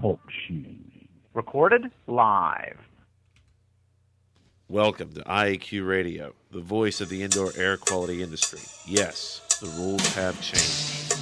[0.00, 0.54] Talk show.
[1.32, 2.78] Recorded live.
[4.68, 8.60] Welcome to IAQ Radio, the voice of the indoor air quality industry.
[8.86, 11.15] Yes, the rules have changed.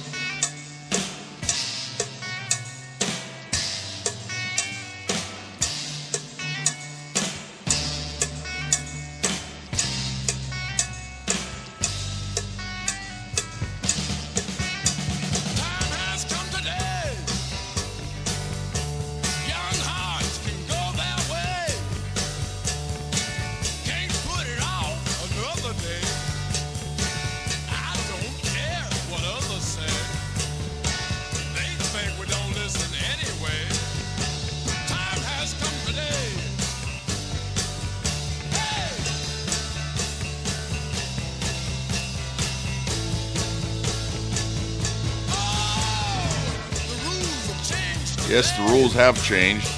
[48.95, 49.69] Have changed.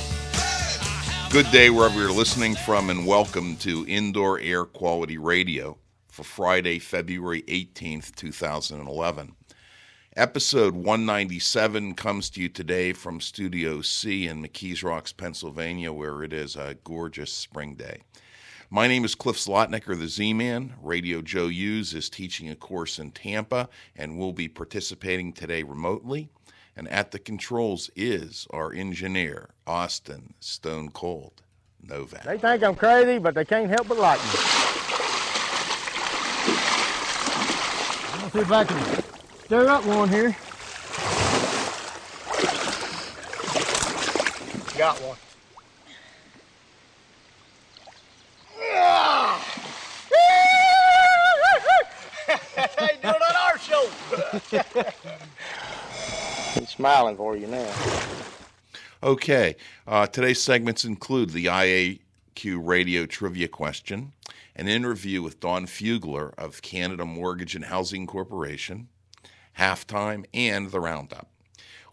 [1.32, 6.78] Good day wherever you're listening from, and welcome to Indoor Air Quality Radio for Friday,
[6.78, 9.36] February 18th, 2011.
[10.16, 16.31] Episode 197 comes to you today from Studio C in McKees Rocks, Pennsylvania, where it
[16.31, 18.02] is a gorgeous spring day.
[18.70, 20.76] My name is Cliff Slotnicker, the Z Man.
[20.80, 26.30] Radio Joe Hughes is teaching a course in Tampa and will be participating today remotely.
[26.78, 31.42] And at the controls is our engineer, Austin Stone Cold
[31.81, 32.23] Novak.
[32.23, 34.25] They think I'm crazy, but they can't help but like me.
[38.22, 39.03] Let's see if I can
[39.45, 40.36] stir up one here.
[44.78, 45.17] Got one.
[52.78, 53.89] Hey, do it on our show.
[56.59, 57.70] He's smiling for you now.
[59.03, 64.14] Okay, uh, today's segments include the IAQ radio trivia question,
[64.56, 68.88] an interview with Don Fugler of Canada Mortgage and Housing Corporation,
[69.59, 71.30] halftime, and the roundup.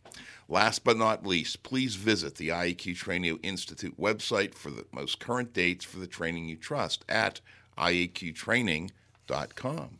[0.48, 5.54] Last but not least, please visit the IAQ Training Institute website for the most current
[5.54, 7.40] dates for the training you trust at
[7.78, 9.98] iaqtraining.com.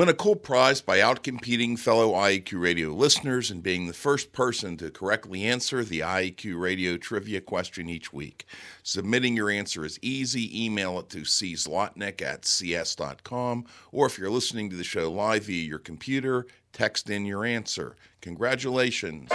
[0.00, 4.78] Win a cool prize by outcompeting fellow IEQ radio listeners and being the first person
[4.78, 8.46] to correctly answer the IEQ radio trivia question each week.
[8.82, 10.64] Submitting your answer is easy.
[10.64, 15.62] Email it to czlotnick at cs.com, or if you're listening to the show live via
[15.62, 17.94] your computer, text in your answer.
[18.22, 19.28] Congratulations.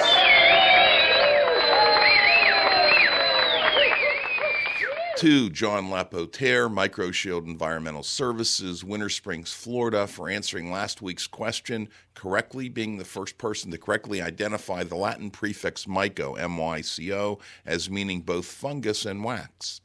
[5.17, 12.67] To John Lapotere, MicroShield Environmental Services, Winter Springs, Florida, for answering last week's question, correctly
[12.67, 17.39] being the first person to correctly identify the Latin prefix myco, M Y C O,
[17.65, 19.79] as meaning both fungus and wax.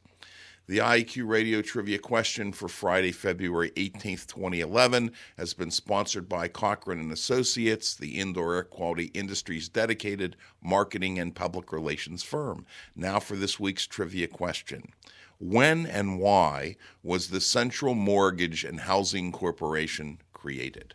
[0.67, 6.99] The IEQ Radio Trivia question for Friday, February 18th, 2011 has been sponsored by Cochrane
[6.99, 12.65] and Associates, the indoor air quality industry's dedicated marketing and public relations firm.
[12.95, 14.93] Now for this week's trivia question.
[15.43, 20.93] When and why was the Central Mortgage and Housing Corporation created?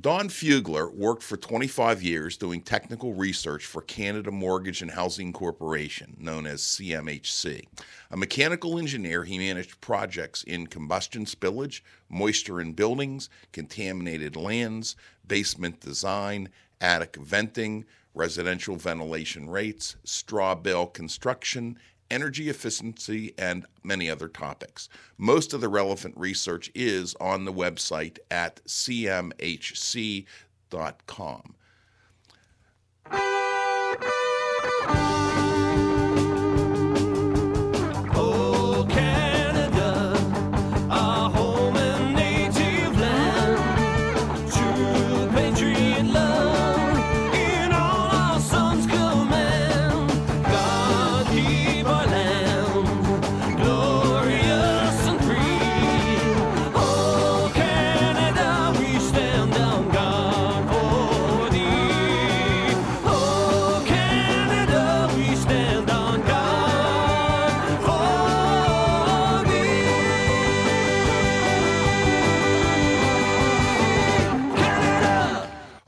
[0.00, 6.16] Don Fugler worked for 25 years doing technical research for Canada Mortgage and Housing Corporation,
[6.18, 7.66] known as CMHC.
[8.10, 14.96] A mechanical engineer, he managed projects in combustion spillage, moisture in buildings, contaminated lands,
[15.28, 16.48] basement design,
[16.80, 17.84] attic venting,
[18.14, 21.78] residential ventilation rates, straw bale construction,
[22.12, 24.88] energy efficiency, and many other topics.
[25.18, 30.26] Most of the relevant research is on the website at cmhc.com.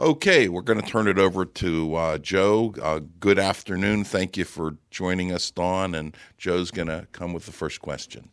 [0.05, 2.75] Okay, we're going to turn it over to uh, Joe.
[2.83, 4.05] Uh, good afternoon.
[4.05, 5.95] Thank you for joining us, Don.
[5.95, 8.29] And Joe's going to come with the first question.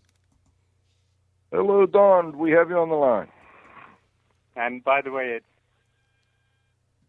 [1.50, 2.38] Hello, Don.
[2.38, 3.29] We have you on the line.
[4.57, 5.45] And by the way, it's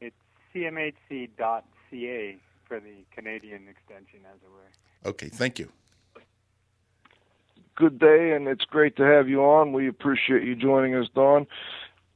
[0.00, 0.17] it's
[0.55, 5.11] cmhc.ca for the Canadian extension, as it were.
[5.11, 5.73] Okay, thank you.
[7.75, 9.73] Good day, and it's great to have you on.
[9.73, 11.49] We appreciate you joining us, Don.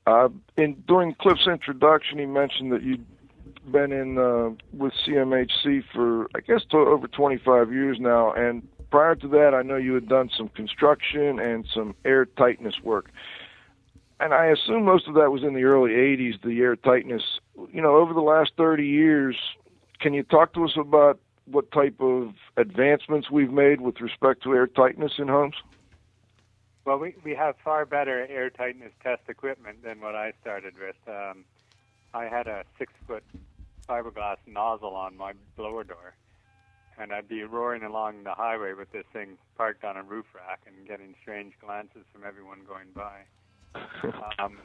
[0.06, 3.04] Uh, in during Cliff's introduction, he mentioned that you'd
[3.70, 9.16] been in uh, with CMHC for I guess to over 25 years now, and prior
[9.16, 13.10] to that, I know you had done some construction and some air tightness work.
[14.18, 17.22] And I assume most of that was in the early 80s, the air tightness.
[17.72, 19.36] You know, over the last 30 years,
[20.00, 24.54] can you talk to us about what type of advancements we've made with respect to
[24.54, 25.56] air tightness in homes?
[26.86, 30.94] Well, we, we have far better air tightness test equipment than what I started with.
[31.08, 31.44] Um,
[32.14, 33.24] I had a six foot
[33.88, 36.14] fiberglass nozzle on my blower door,
[36.96, 40.60] and I'd be roaring along the highway with this thing parked on a roof rack
[40.64, 43.24] and getting strange glances from everyone going by.
[44.38, 44.56] um,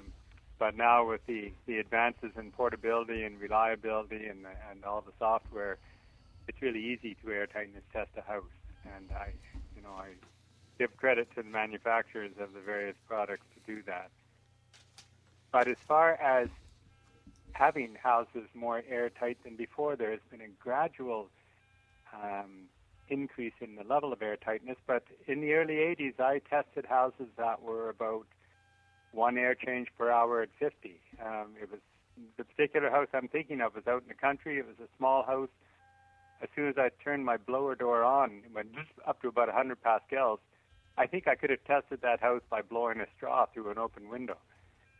[0.60, 5.80] but now with the, the advances in portability and reliability and and all the software,
[6.48, 8.44] it's really easy to air tightness test a house.
[8.96, 9.32] And I,
[9.76, 10.10] you know, I
[10.81, 14.10] give credit to the manufacturers of the various products to do that.
[15.51, 16.48] But as far as
[17.51, 21.28] having houses more airtight than before, there has been a gradual
[22.12, 22.63] um,
[23.10, 24.78] increase in the level of airtightness.
[24.88, 28.25] But in the early 80s, I tested houses that were about
[29.12, 31.00] one air change per hour at 50.
[31.24, 31.82] Um, it was
[32.38, 34.58] the particular house I'm thinking of was out in the country.
[34.58, 35.50] It was a small house.
[36.41, 39.48] As soon as I turned my blower door on, it went just up to about
[39.48, 40.39] 100 pascals.
[41.01, 44.08] I think I could have tested that house by blowing a straw through an open
[44.08, 44.38] window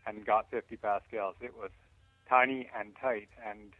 [0.08, 1.36] and got 50 pascals.
[1.42, 1.70] It was
[2.28, 3.30] tiny and tight.
[3.48, 3.72] And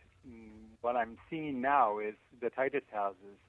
[0.82, 3.40] what I'm seeing now is the tightest houses,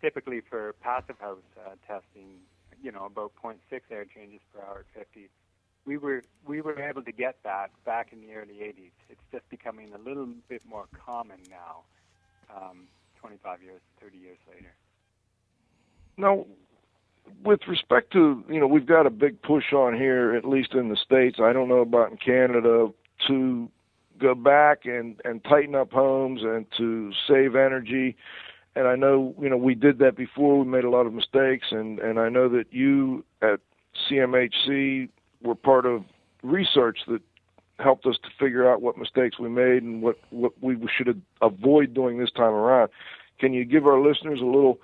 [0.00, 2.40] typically for passive house uh, testing,
[2.82, 3.58] you know, about 0.6
[3.92, 5.28] air changes per hour at 50.
[5.86, 8.90] We were we were able to get that back in the early 80s.
[9.10, 11.82] It's just becoming a little bit more common now,
[12.52, 12.88] um,
[13.20, 14.74] 25 years, 30 years later.
[16.16, 16.46] Now,
[17.44, 20.88] with respect to you know, we've got a big push on here, at least in
[20.88, 21.38] the states.
[21.40, 22.88] I don't know about in Canada
[23.28, 23.68] to
[24.18, 28.16] go back and and tighten up homes and to save energy.
[28.74, 30.58] And I know you know we did that before.
[30.58, 33.60] We made a lot of mistakes, and and I know that you at
[34.10, 35.08] CMHC
[35.42, 36.04] were part of
[36.42, 37.20] research that
[37.78, 41.92] helped us to figure out what mistakes we made and what what we should avoid
[41.94, 42.90] doing this time around.
[43.38, 44.78] Can you give our listeners a little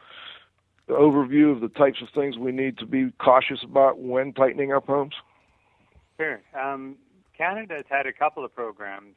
[0.94, 4.86] overview of the types of things we need to be cautious about when tightening up
[4.86, 5.14] homes?
[6.18, 6.40] Sure.
[6.58, 6.96] Um,
[7.36, 9.14] Canada has had a couple of programs.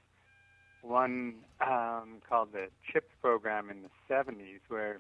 [0.82, 5.00] One um, called the CHIPS program in the 70s, where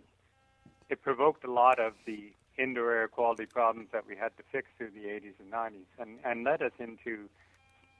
[0.89, 4.67] it provoked a lot of the indoor air quality problems that we had to fix
[4.77, 7.29] through the 80s and 90s, and and led us into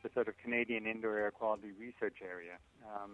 [0.04, 2.58] the sort of Canadian indoor air quality research area.
[2.96, 3.12] Um,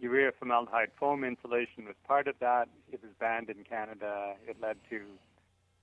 [0.00, 2.68] urea formaldehyde foam insulation was part of that.
[2.90, 4.34] It was banned in Canada.
[4.46, 4.96] It led to,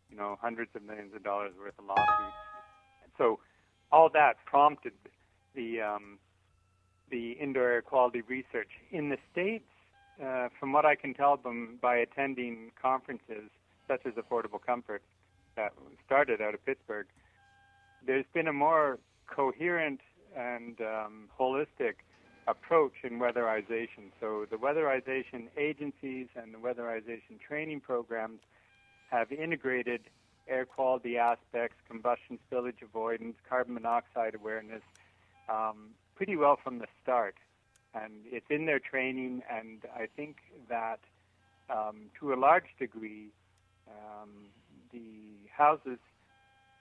[0.09, 2.35] you know, hundreds of millions of dollars worth of lawsuits.
[3.17, 3.39] So,
[3.91, 4.93] all that prompted
[5.55, 6.19] the um,
[7.09, 9.65] the indoor air quality research in the states.
[10.23, 13.51] Uh, from what I can tell them by attending conferences
[13.87, 15.03] such as Affordable Comfort
[15.55, 15.73] that
[16.05, 17.05] started out of Pittsburgh,
[18.05, 20.01] there's been a more coherent
[20.35, 21.97] and um, holistic
[22.47, 24.11] approach in weatherization.
[24.19, 28.39] So the weatherization agencies and the weatherization training programs
[29.11, 30.01] have integrated
[30.47, 34.81] air quality aspects, combustion spillage avoidance, carbon monoxide awareness
[35.49, 37.35] um, pretty well from the start.
[37.93, 40.37] And it's in their training, and I think
[40.69, 40.99] that
[41.69, 43.29] um, to a large degree,
[43.87, 44.29] um,
[44.91, 45.99] the houses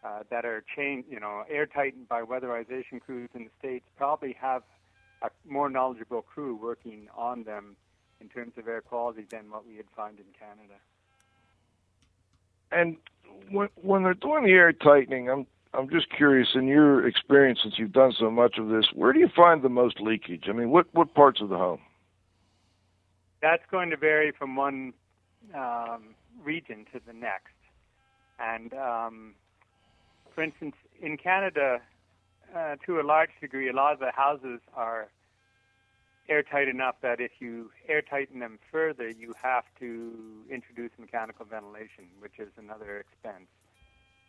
[0.05, 4.37] uh, that are changed, you know, air tightened by weatherization crews in the states probably
[4.41, 4.63] have
[5.23, 7.77] a more knowledgeable crew working on them
[8.21, 10.79] in terms of air quality than what we had found in Canada.
[12.73, 12.97] And
[13.51, 17.79] when when they're doing the air tightening, I'm I'm just curious in your experience since
[17.79, 20.45] you've done so much of this, where do you find the most leakage?
[20.49, 21.81] I mean, what what parts of the home?
[23.43, 24.95] That's going to vary from one
[25.55, 27.53] um, region to the next.
[28.39, 29.35] And um,
[30.35, 31.81] for instance, in Canada,
[32.55, 35.09] uh, to a large degree, a lot of the houses are
[36.29, 40.13] airtight enough that if you air tighten them further, you have to
[40.51, 43.47] introduce mechanical ventilation, which is another expense.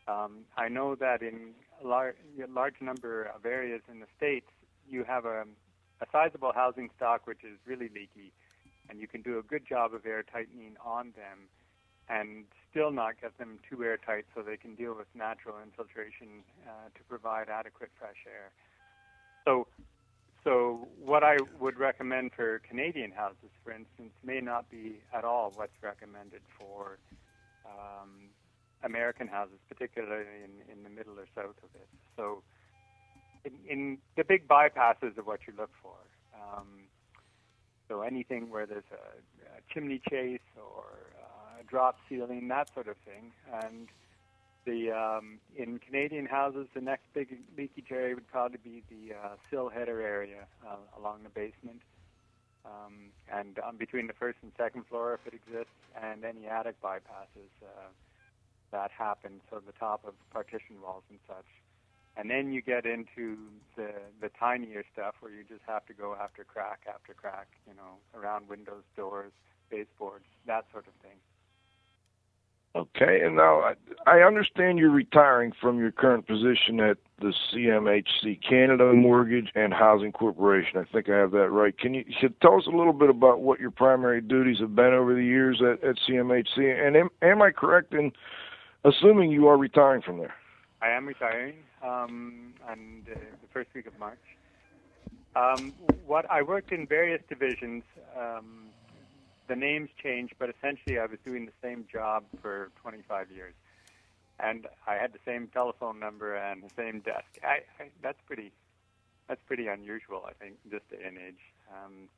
[0.07, 1.51] Um, I know that in
[1.83, 2.15] a large,
[2.49, 4.47] large number of areas in the states,
[4.89, 5.43] you have a,
[6.01, 8.31] a sizable housing stock which is really leaky,
[8.89, 11.49] and you can do a good job of air tightening on them,
[12.09, 16.87] and still not get them too airtight so they can deal with natural infiltration uh,
[16.95, 18.51] to provide adequate fresh air.
[19.45, 19.67] So,
[20.43, 25.51] so what I would recommend for Canadian houses, for instance, may not be at all
[25.55, 26.97] what's recommended for
[27.65, 28.29] um,
[28.83, 31.87] American houses, particularly in, in the middle or south of it.
[32.15, 32.43] So,
[33.43, 35.95] in, in the big bypasses of what you look for.
[36.35, 36.87] Um,
[37.87, 41.11] so anything where there's a, a chimney chase or
[41.67, 43.31] drop ceiling, that sort of thing.
[43.63, 43.87] And
[44.65, 49.29] the um, in Canadian houses, the next big leakage area would probably be the uh,
[49.49, 51.81] sill header area uh, along the basement,
[52.65, 56.75] um, and um, between the first and second floor if it exists, and any attic
[56.81, 57.87] bypasses uh,
[58.71, 61.47] that happen, so the top of partition walls and such.
[62.17, 63.37] And then you get into
[63.77, 67.73] the the tinier stuff where you just have to go after crack after crack, you
[67.75, 69.31] know, around windows, doors,
[69.69, 71.17] baseboards, that sort of thing.
[72.77, 73.73] Okay, and now I,
[74.05, 80.11] I understand you're retiring from your current position at the CMHC Canada Mortgage and Housing
[80.11, 80.77] Corporation.
[80.77, 81.75] I think I have that right.
[81.75, 84.93] Can you should tell us a little bit about what your primary duties have been
[84.93, 86.87] over the years at, at CMHC?
[86.87, 88.11] And am, am I correct in
[88.85, 90.35] assuming you are retiring from there?
[90.79, 94.19] I am retiring um, on uh, the first week of March.
[95.35, 95.73] Um,
[96.05, 97.81] what I worked in various divisions.
[98.15, 98.66] Um,
[99.47, 103.53] the names changed, but essentially I was doing the same job for 25 years,
[104.39, 107.25] and I had the same telephone number and the same desk.
[107.43, 108.51] I, I, that's pretty,
[109.27, 111.41] that's pretty unusual, I think, this day and age.
[111.71, 112.09] Um,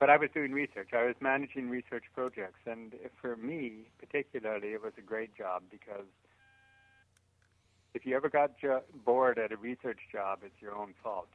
[0.00, 0.90] but I was doing research.
[0.92, 6.06] I was managing research projects, and for me, particularly, it was a great job because
[7.94, 11.28] if you ever got jo- bored at a research job, it's your own fault.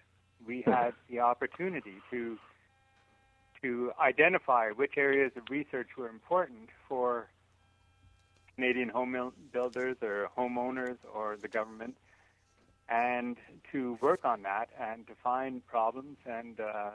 [0.45, 2.37] We had the opportunity to
[3.61, 7.27] to identify which areas of research were important for
[8.55, 11.95] Canadian home builders or homeowners or the government,
[12.89, 13.37] and
[13.71, 16.91] to work on that and to find problems and uh,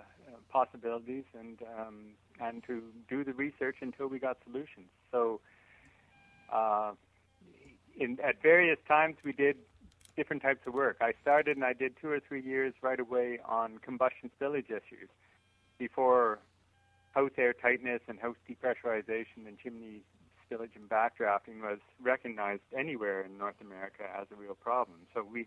[0.51, 1.97] possibilities and um,
[2.41, 4.89] and to do the research until we got solutions.
[5.13, 5.41] So,
[6.53, 6.93] uh,
[7.97, 9.57] in, at various times, we did
[10.17, 10.97] different types of work.
[11.01, 15.09] I started and I did two or three years right away on combustion spillage issues
[15.79, 16.39] before
[17.15, 20.03] house air tightness and house depressurization and chimney
[20.45, 24.99] spillage and backdrafting was recognized anywhere in North America as a real problem.
[25.15, 25.47] So we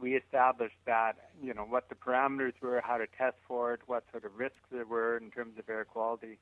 [0.00, 4.04] we established that, you know, what the parameters were, how to test for it, what
[4.12, 6.38] sort of risks there were in terms of air quality.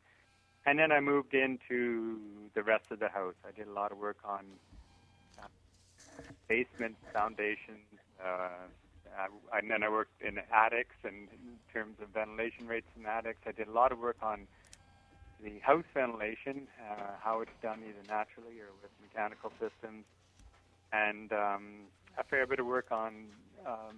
[0.67, 2.19] And then I moved into
[2.55, 3.35] the rest of the house.
[3.49, 4.45] I did a lot of work on
[5.43, 5.47] uh,
[6.49, 7.87] basement foundations,
[8.23, 8.67] uh,
[9.19, 13.41] uh, and then I worked in attics and in terms of ventilation rates in attics.
[13.47, 14.47] I did a lot of work on
[15.43, 20.05] the house ventilation, uh, how it's done either naturally or with mechanical systems,
[20.93, 21.65] and um,
[22.19, 23.27] a fair bit of work on
[23.67, 23.97] um,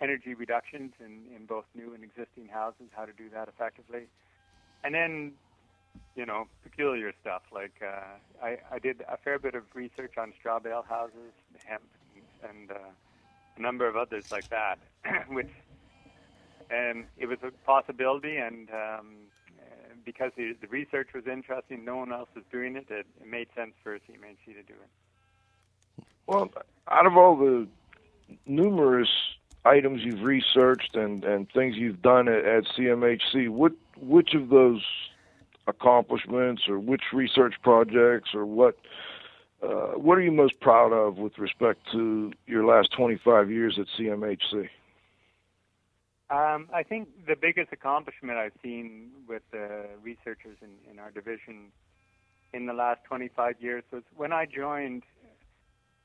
[0.00, 4.06] energy reductions in, in both new and existing houses, how to do that effectively.
[4.82, 5.32] And then,
[6.16, 10.32] you know, peculiar stuff like uh, I, I did a fair bit of research on
[10.38, 11.32] straw bale houses,
[11.64, 11.82] hemp,
[12.48, 12.74] and uh,
[13.60, 14.78] a number of others like that,
[15.28, 15.50] which
[16.70, 19.06] and it was a possibility, and um,
[20.04, 23.48] because the, the research was interesting, no one else was doing it, it, it made
[23.56, 26.04] sense for CMHC to do it.
[26.26, 26.50] Well,
[26.88, 27.66] out of all the
[28.46, 29.08] numerous
[29.64, 34.82] items you've researched and, and things you've done at, at CMHC, what which of those
[35.66, 38.76] accomplishments or which research projects or what
[39.62, 43.86] uh, what are you most proud of with respect to your last 25 years at
[43.98, 44.68] CMHC?
[46.30, 51.72] Um, I think the biggest accomplishment I've seen with the researchers in, in our division
[52.52, 55.02] in the last 25 years was when I joined.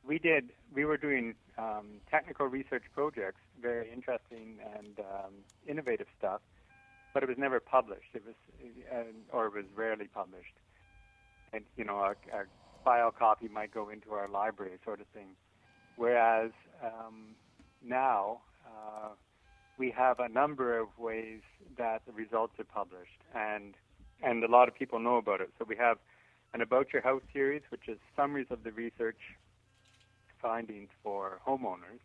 [0.07, 0.49] We did.
[0.73, 5.31] We were doing um, technical research projects, very interesting and um,
[5.67, 6.41] innovative stuff,
[7.13, 8.09] but it was never published.
[8.13, 8.35] It was,
[8.91, 10.53] uh, or it was rarely published.
[11.53, 12.45] And you know, a, a
[12.85, 15.29] file copy might go into our library, sort of thing.
[15.97, 16.51] Whereas
[16.81, 17.35] um,
[17.83, 18.39] now.
[18.65, 19.09] Uh,
[19.77, 21.41] we have a number of ways
[21.77, 23.73] that the results are published, and
[24.23, 25.49] and a lot of people know about it.
[25.59, 25.97] So we have
[26.53, 29.19] an About Your House series, which is summaries of the research
[30.41, 31.99] findings for homeowners,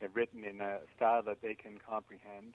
[0.00, 2.54] They're written in a style that they can comprehend.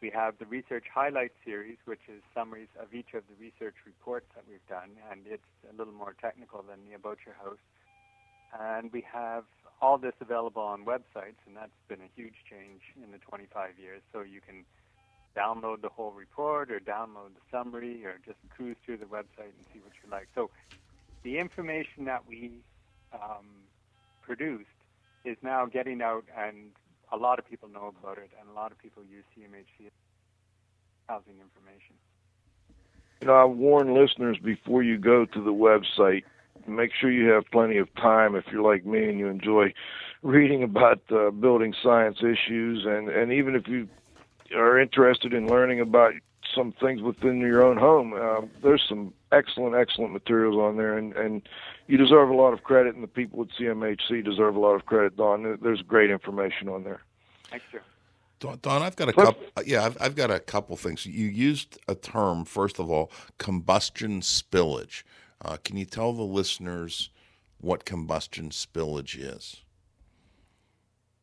[0.00, 4.26] We have the Research Highlight series, which is summaries of each of the research reports
[4.36, 7.58] that we've done, and it's a little more technical than the About Your House.
[8.58, 9.42] And we have
[9.82, 14.00] all this available on websites, and that's been a huge change in the 25 years.
[14.12, 14.64] So you can
[15.36, 19.66] download the whole report or download the summary or just cruise through the website and
[19.72, 20.28] see what you like.
[20.34, 20.50] So
[21.24, 22.52] the information that we
[23.12, 23.66] um,
[24.22, 24.66] produced
[25.24, 26.70] is now getting out, and
[27.12, 29.88] a lot of people know about it, and a lot of people use CMHC
[31.08, 31.96] housing information.
[33.20, 36.22] You know, I warn listeners before you go to the website
[36.68, 39.72] make sure you have plenty of time if you're like me and you enjoy
[40.22, 43.88] reading about uh, building science issues and and even if you
[44.56, 46.12] are interested in learning about
[46.54, 51.12] some things within your own home uh, there's some excellent excellent materials on there and
[51.14, 51.42] and
[51.86, 54.86] you deserve a lot of credit and the people at CMHC deserve a lot of
[54.86, 57.00] credit Don there's great information on there
[57.50, 57.78] Thanks, Joe.
[58.40, 59.26] Don, Don, I've got a Cliff?
[59.26, 59.64] couple.
[59.64, 61.04] Yeah, I've, I've got a couple things.
[61.06, 65.02] You used a term first of all, combustion spillage.
[65.44, 67.10] Uh, can you tell the listeners
[67.60, 69.62] what combustion spillage is?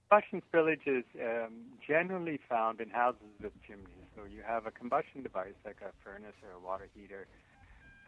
[0.09, 1.53] Combustion spillage is um,
[1.85, 3.87] generally found in houses with chimneys.
[4.15, 7.27] So you have a combustion device like a furnace or a water heater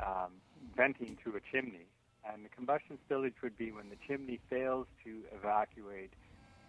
[0.06, 0.32] um,
[0.76, 1.88] venting through a chimney.
[2.28, 6.12] And the combustion spillage would be when the chimney fails to evacuate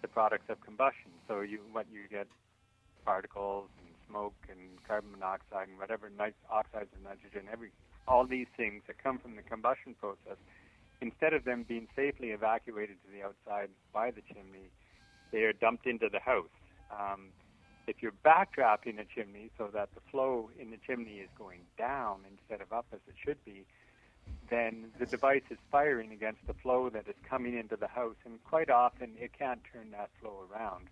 [0.03, 1.11] the products of combustion.
[1.27, 2.29] So you what you get
[3.05, 7.71] particles and smoke and carbon monoxide and whatever nit- oxides of nitrogen, every
[8.07, 10.39] all these things that come from the combustion process.
[11.01, 14.71] Instead of them being safely evacuated to the outside by the chimney,
[15.31, 16.51] they are dumped into the house.
[16.91, 17.29] Um,
[17.89, 22.21] if you're backdrafting a chimney so that the flow in the chimney is going down
[22.31, 23.65] instead of up as it should be,
[24.51, 28.43] then the device is firing against the flow that is coming into the house, and
[28.45, 30.87] quite often it can't turn that flow around.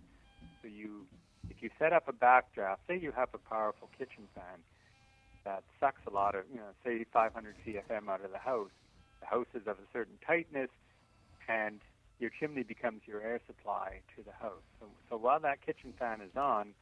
[0.61, 1.05] So you,
[1.49, 4.59] if you set up a backdraft, say you have a powerful kitchen fan
[5.45, 8.73] that sucks a lot of, you know, say 500 CFM out of the house,
[9.21, 10.69] the house is of a certain tightness,
[11.47, 11.79] and
[12.19, 14.65] your chimney becomes your air supply to the house.
[14.79, 16.73] So, so while that kitchen fan is on,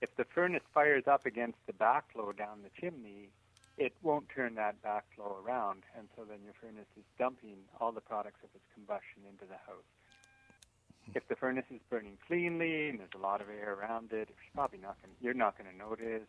[0.00, 3.30] if the furnace fires up against the backflow down the chimney,
[3.78, 8.00] it won't turn that backflow around, and so then your furnace is dumping all the
[8.00, 9.84] products of its combustion into the house.
[11.14, 14.54] If the furnace is burning cleanly and there's a lot of air around it, you're
[14.54, 16.26] probably not going you're not going to notice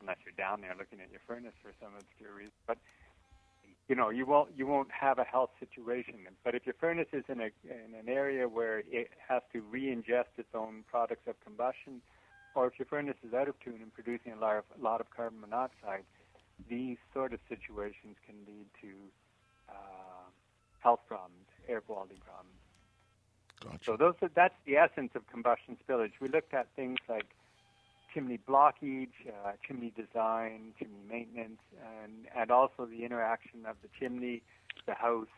[0.00, 2.52] unless you're down there looking at your furnace for some obscure reason.
[2.66, 2.78] But
[3.88, 6.14] you know, you won't you won't have a health situation.
[6.44, 10.38] But if your furnace is in a in an area where it has to re-ingest
[10.38, 12.00] its own products of combustion,
[12.54, 15.00] or if your furnace is out of tune and producing a lot of, a lot
[15.00, 16.04] of carbon monoxide,
[16.68, 18.88] these sort of situations can lead to
[19.68, 19.72] uh,
[20.80, 22.54] health problems, air quality problems.
[23.62, 23.78] Gotcha.
[23.84, 26.12] So those are, that's the essence of combustion spillage.
[26.20, 27.26] We looked at things like
[28.12, 31.60] chimney blockage, uh, chimney design, chimney maintenance,
[32.02, 34.42] and, and also the interaction of the chimney,
[34.86, 35.28] the house,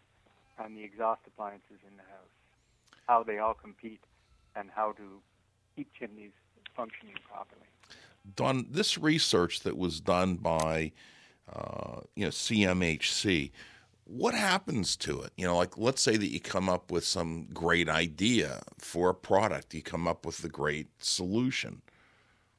[0.58, 2.34] and the exhaust appliances in the house,
[3.06, 4.00] how they all compete,
[4.54, 5.20] and how to
[5.74, 6.32] keep chimneys
[6.76, 7.62] functioning properly.
[8.36, 10.92] Don, this research that was done by
[11.52, 13.50] uh, you know, CMHC.
[14.04, 15.32] What happens to it?
[15.36, 19.14] You know, like let's say that you come up with some great idea for a
[19.14, 21.82] product, you come up with the great solution.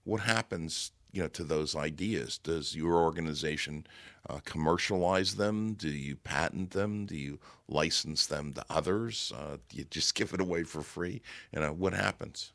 [0.03, 2.37] What happens, you know, to those ideas?
[2.37, 3.85] Does your organization
[4.29, 5.73] uh, commercialize them?
[5.73, 7.05] Do you patent them?
[7.05, 9.31] Do you license them to others?
[9.35, 11.21] Uh, do you just give it away for free?
[11.53, 12.53] You know, what happens?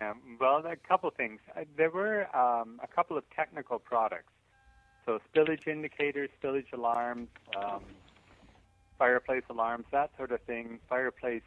[0.00, 1.40] Um, well, a couple things.
[1.56, 4.32] Uh, There were um, a couple of technical products.
[5.06, 7.82] So spillage indicators, spillage alarms, um,
[8.98, 10.78] fireplace alarms, that sort of thing.
[10.88, 11.42] Fireplace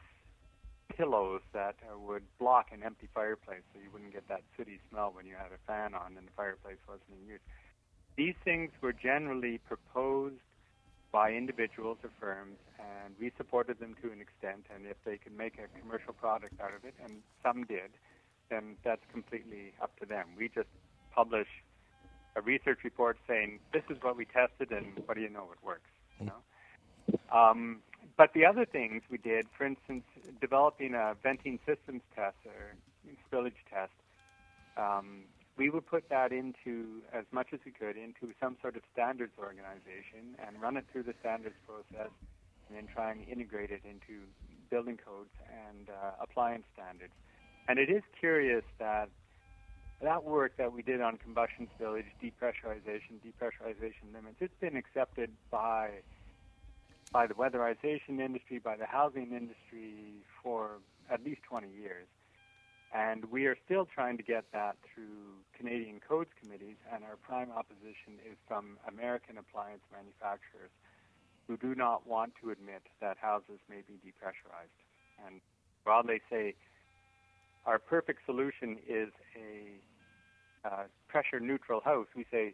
[0.97, 5.25] pillows that would block an empty fireplace so you wouldn't get that sooty smell when
[5.25, 7.39] you had a fan on and the fireplace wasn't in use.
[8.17, 10.35] These things were generally proposed
[11.11, 14.65] by individuals or firms, and we supported them to an extent.
[14.73, 17.91] And if they could make a commercial product out of it, and some did,
[18.51, 20.27] then that's completely up to them.
[20.37, 20.67] We just
[21.15, 21.47] publish
[22.35, 25.65] a research report saying this is what we tested, and what do you know, it
[25.65, 25.89] works.
[26.19, 26.41] You know.
[27.35, 27.81] Um,
[28.17, 30.03] but the other things we did, for instance,
[30.39, 32.75] developing a venting systems test or
[33.25, 33.91] spillage test,
[34.77, 35.23] um,
[35.57, 39.33] we would put that into as much as we could into some sort of standards
[39.39, 42.11] organization and run it through the standards process,
[42.67, 44.21] and then try and integrate it into
[44.69, 45.33] building codes
[45.67, 47.13] and uh, appliance standards.
[47.67, 49.09] And it is curious that
[50.01, 55.89] that work that we did on combustion spillage, depressurization, depressurization limits, it's been accepted by
[57.11, 60.79] by the weatherization industry, by the housing industry for
[61.11, 62.07] at least 20 years.
[62.93, 67.51] And we are still trying to get that through Canadian codes committees, and our prime
[67.51, 70.71] opposition is from American appliance manufacturers
[71.47, 74.79] who do not want to admit that houses may be depressurized.
[75.25, 75.41] And
[75.83, 76.55] while they say
[77.65, 82.53] our perfect solution is a uh, pressure neutral house, we say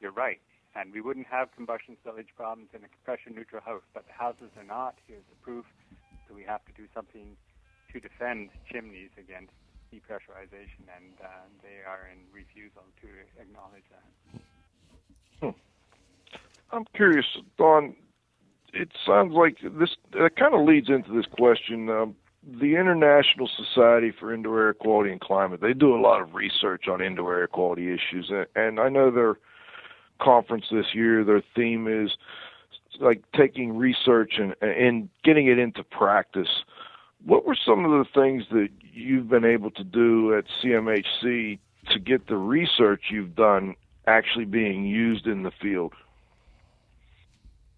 [0.00, 0.40] you're right.
[0.76, 4.50] And we wouldn't have combustion spillage problems in a pressure neutral house, but the houses
[4.56, 4.96] are not.
[5.06, 5.64] Here's the proof.
[6.26, 7.36] So we have to do something
[7.92, 9.52] to defend chimneys against
[9.94, 11.28] depressurization, and uh,
[11.62, 13.08] they are in refusal to
[13.40, 15.54] acknowledge that.
[16.72, 17.94] I'm curious, Don.
[18.72, 21.88] It sounds like this it kind of leads into this question.
[21.88, 26.34] Um, the International Society for Indoor Air Quality and Climate, they do a lot of
[26.34, 29.36] research on indoor air quality issues, and, I know their
[30.20, 32.16] conference this year, their theme is
[33.00, 36.62] like taking research and and getting it into practice.
[37.24, 41.58] What were some of the things that you've been able to do at CMHC
[41.90, 43.74] to get the research you've done
[44.06, 45.94] actually being used in the field?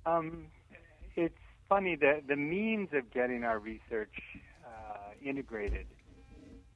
[0.05, 0.49] Um,
[1.15, 1.35] it's
[1.69, 4.11] funny that the means of getting our research
[5.25, 5.87] integrated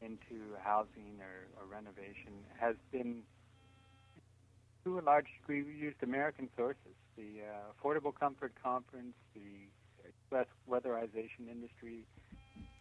[0.01, 3.23] into housing or, or renovation has been,
[4.85, 6.97] to a large degree, we used American sources.
[7.17, 9.69] The uh, Affordable Comfort Conference, the
[10.33, 10.47] U.S.
[10.69, 12.07] weatherization industry,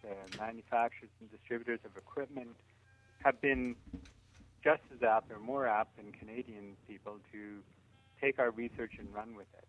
[0.01, 2.55] the manufacturers and distributors of equipment
[3.23, 3.75] have been
[4.63, 7.59] just as apt or more apt than Canadian people to
[8.21, 9.67] take our research and run with it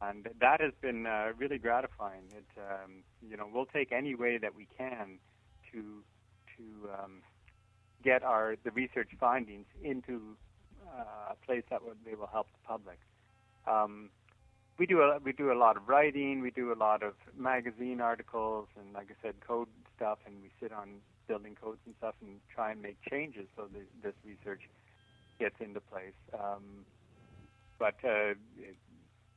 [0.00, 2.24] and that has been uh, really gratifying.
[2.36, 5.18] It, um, you know, we'll take any way that we can
[5.72, 6.02] to
[6.56, 7.22] to um,
[8.02, 10.36] get our the research findings into
[10.86, 12.98] uh, a place that would, they will help the public.
[13.66, 14.10] Um,
[14.78, 16.40] we do a we do a lot of writing.
[16.40, 20.18] We do a lot of magazine articles and, like I said, code stuff.
[20.26, 23.68] And we sit on building codes and stuff and try and make changes so
[24.02, 24.62] this research
[25.38, 26.14] gets into place.
[26.34, 26.84] Um,
[27.78, 28.34] but uh,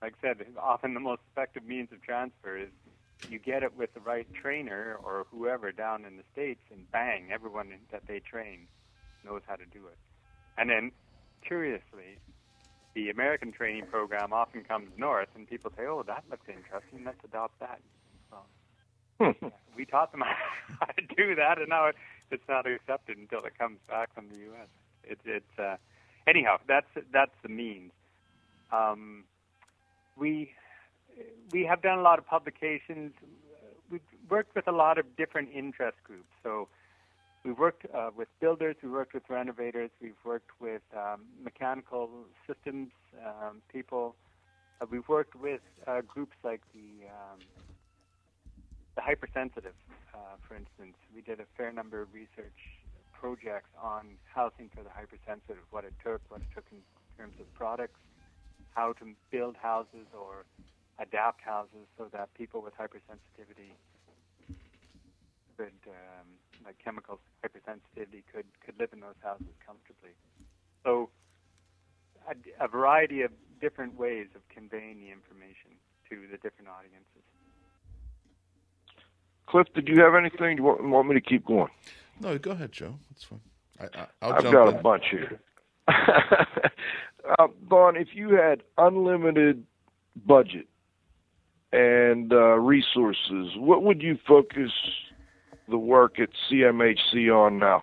[0.01, 2.69] like I said, often the most effective means of transfer is
[3.29, 7.29] you get it with the right trainer or whoever down in the States, and bang,
[7.31, 8.67] everyone that they train
[9.23, 9.97] knows how to do it.
[10.57, 10.91] And then,
[11.45, 12.17] curiously,
[12.95, 17.23] the American training program often comes north, and people say, oh, that looks interesting, let's
[17.23, 17.79] adopt that.
[18.31, 19.35] Well,
[19.75, 20.23] we taught them
[20.79, 21.91] how to do that, and now
[22.31, 24.67] it's not accepted until it comes back from the U.S.
[25.03, 25.75] It, it's uh,
[26.27, 27.91] anyhow, that's that's the means.
[28.71, 29.23] Um,
[30.19, 30.51] we
[31.51, 33.13] we have done a lot of publications.
[33.89, 36.29] We've worked with a lot of different interest groups.
[36.43, 36.67] So
[37.43, 42.09] we've worked uh, with builders, we've worked with renovators, we've worked with um, mechanical
[42.45, 42.89] systems
[43.25, 44.15] um, people.
[44.79, 47.39] Uh, we've worked with uh, groups like the um,
[48.95, 49.75] the hypersensitive,
[50.13, 50.95] uh, for instance.
[51.15, 52.59] We did a fair number of research
[53.13, 56.79] projects on housing for the hypersensitive, what it took, what it took in
[57.17, 57.99] terms of products,
[58.73, 60.45] how to build houses or
[60.99, 63.71] adapt houses so that people with hypersensitivity
[65.57, 66.27] could, um,
[66.65, 70.11] like chemical hypersensitivity, could could live in those houses comfortably.
[70.83, 71.09] So
[72.29, 75.71] a, a variety of different ways of conveying the information
[76.09, 77.23] to the different audiences.
[79.47, 80.57] Cliff, did you have anything?
[80.57, 81.69] Do you want, want me to keep going?
[82.21, 82.95] No, go ahead, Joe.
[83.09, 83.41] That's fine.
[83.79, 84.75] I, I, I'll I've jump got in.
[84.75, 85.39] a bunch here.
[87.39, 89.65] uh, Vaughn, if you had unlimited
[90.25, 90.67] budget
[91.71, 94.71] and uh, resources, what would you focus
[95.69, 97.81] the work at CMHC on now?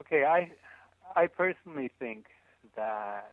[0.00, 0.50] Okay, I
[1.14, 2.26] I personally think
[2.76, 3.32] that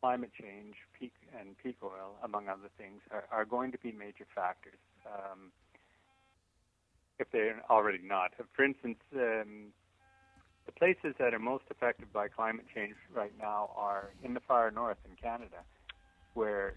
[0.00, 4.26] climate change, peak and peak oil, among other things, are, are going to be major
[4.34, 4.78] factors.
[5.06, 5.52] Um,
[7.18, 8.32] if they're already not.
[8.54, 9.72] For instance, um,
[10.66, 14.70] the places that are most affected by climate change right now are in the far
[14.70, 15.64] north in Canada,
[16.34, 16.74] where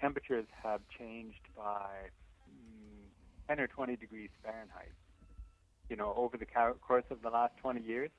[0.00, 2.10] temperatures have changed by
[2.48, 4.92] mm, 10 or 20 degrees Fahrenheit.
[5.88, 8.10] You know, over the course of the last 20 years.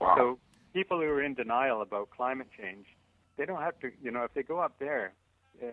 [0.00, 0.14] Wow.
[0.16, 0.38] So
[0.72, 2.86] people who are in denial about climate change,
[3.36, 3.90] they don't have to.
[4.00, 5.14] You know, if they go up there,
[5.60, 5.66] uh,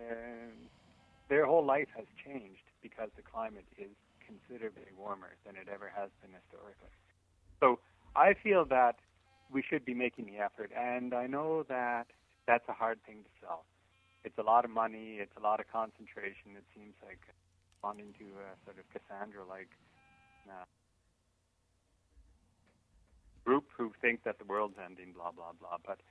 [1.28, 3.90] their whole life has changed because the climate is
[4.26, 6.90] considerably warmer than it ever has been historically.
[7.60, 7.78] So
[8.14, 8.96] I feel that
[9.50, 12.06] we should be making the effort, and I know that
[12.46, 13.64] that's a hard thing to sell.
[14.24, 16.58] It's a lot of money, it's a lot of concentration.
[16.58, 17.22] It seems like
[17.70, 19.70] responding to a sort of Cassandra-like
[20.50, 20.66] uh,
[23.44, 25.78] group who think that the world's ending, blah blah blah.
[25.86, 26.02] But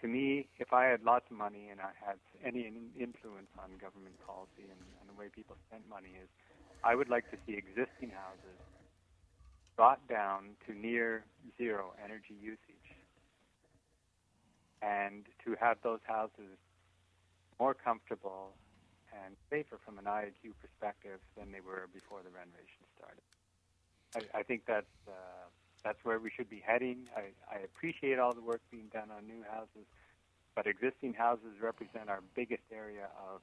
[0.00, 4.14] to me, if I had lots of money and I had any influence on government
[4.24, 6.30] policy and, and the way people spent money, is
[6.82, 8.58] I would like to see existing houses
[9.76, 11.24] brought down to near
[11.56, 12.58] zero energy usage,
[14.82, 16.56] and to have those houses
[17.58, 18.52] more comfortable
[19.24, 23.24] and safer from an IAQ perspective than they were before the renovation started.
[24.16, 25.48] I, I think that's uh,
[25.84, 27.08] that's where we should be heading.
[27.16, 29.86] I, I appreciate all the work being done on new houses,
[30.54, 33.40] but existing houses represent our biggest area of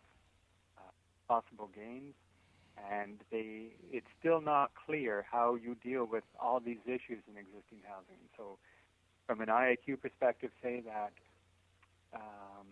[0.78, 0.82] uh,
[1.28, 2.14] possible gains,
[2.92, 7.80] and they it's still not clear how you deal with all these issues in existing
[7.88, 8.22] housing.
[8.38, 8.58] So,
[9.26, 11.14] from an IAQ perspective, say that
[12.14, 12.68] um,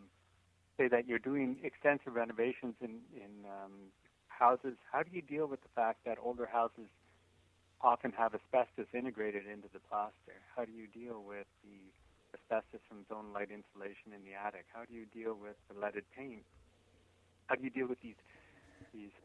[0.78, 3.92] say that you're doing extensive renovations in in um,
[4.28, 4.78] houses.
[4.92, 6.90] How do you deal with the fact that older houses
[7.82, 10.38] often have asbestos integrated into the plaster?
[10.56, 11.80] How do you deal with the
[12.36, 14.66] asbestos from Zonolite insulation in the attic?
[14.74, 16.44] How do you deal with the leaded paint?
[17.48, 18.20] How do you deal with these
[18.94, 19.16] these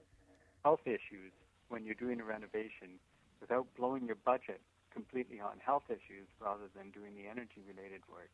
[0.64, 1.32] health issues
[1.68, 3.00] when you're doing a renovation
[3.40, 4.60] without blowing your budget
[4.92, 8.32] completely on health issues rather than doing the energy related work?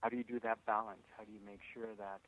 [0.00, 1.02] How do you do that balance?
[1.16, 2.22] How do you make sure that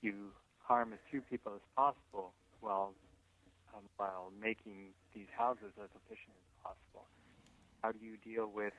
[0.00, 2.94] you harm as few people as possible while
[3.74, 7.06] um, while making these houses as efficient as possible?
[7.82, 8.74] How do you deal with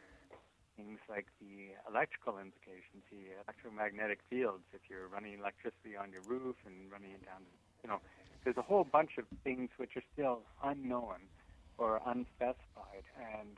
[0.75, 6.55] things like the electrical implications, the electromagnetic fields, if you're running electricity on your roof
[6.65, 7.43] and running it down,
[7.83, 7.99] you know,
[8.43, 11.29] there's a whole bunch of things which are still unknown
[11.77, 13.05] or unspecified.
[13.17, 13.57] And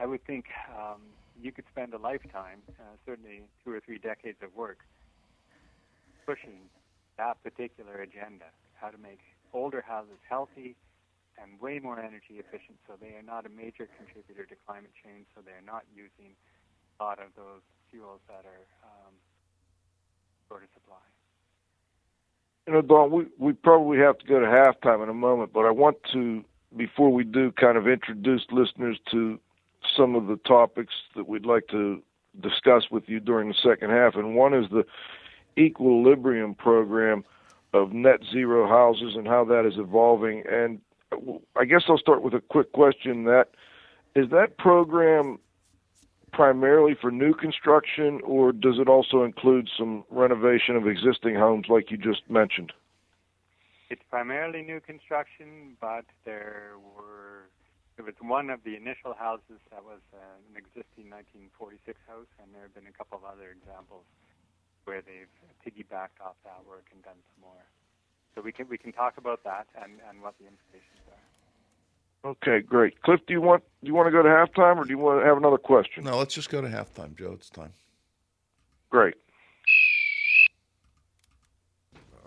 [0.00, 1.02] I would think um,
[1.40, 4.78] you could spend a lifetime, uh, certainly two or three decades of work,
[6.26, 6.70] pushing
[7.18, 9.20] that particular agenda, how to make
[9.52, 10.74] older houses healthy
[11.40, 15.26] and way more energy efficient so they are not a major contributor to climate change,
[15.34, 16.34] so they're not using
[17.00, 19.14] a lot of those fuels that are um,
[20.48, 21.11] short of supply.
[22.66, 25.66] You know, Don, we, we probably have to go to halftime in a moment, but
[25.66, 26.44] I want to,
[26.76, 29.40] before we do, kind of introduce listeners to
[29.96, 32.00] some of the topics that we'd like to
[32.40, 34.14] discuss with you during the second half.
[34.14, 34.84] And one is the
[35.58, 37.24] equilibrium program
[37.72, 40.44] of net zero houses and how that is evolving.
[40.48, 40.80] And
[41.56, 43.48] I guess I'll start with a quick question that
[44.14, 45.38] is that program
[46.32, 51.90] primarily for new construction or does it also include some renovation of existing homes like
[51.90, 52.72] you just mentioned?
[53.90, 57.50] It's primarily new construction, but there were
[57.98, 62.48] it was one of the initial houses that was uh, an existing 1946 house, and
[62.56, 64.08] there have been a couple of other examples
[64.88, 67.64] where they've piggybacked off that work and done some more.
[68.34, 71.20] So we can we can talk about that and, and what the implications are.
[72.24, 73.00] Okay, great.
[73.02, 75.20] Cliff, do you want do you want to go to halftime or do you want
[75.20, 76.04] to have another question?
[76.04, 77.32] No, let's just go to halftime, Joe.
[77.32, 77.72] It's time.
[78.90, 79.14] Great.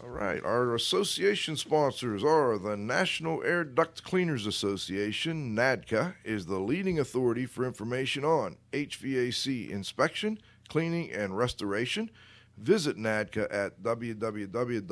[0.03, 0.43] All right.
[0.43, 5.55] Our association sponsors are the National Air Duct Cleaners Association.
[5.55, 12.11] NADCA is the leading authority for information on HVAC inspection, cleaning, and restoration.
[12.57, 14.89] Visit NADCA at www.nadca.com.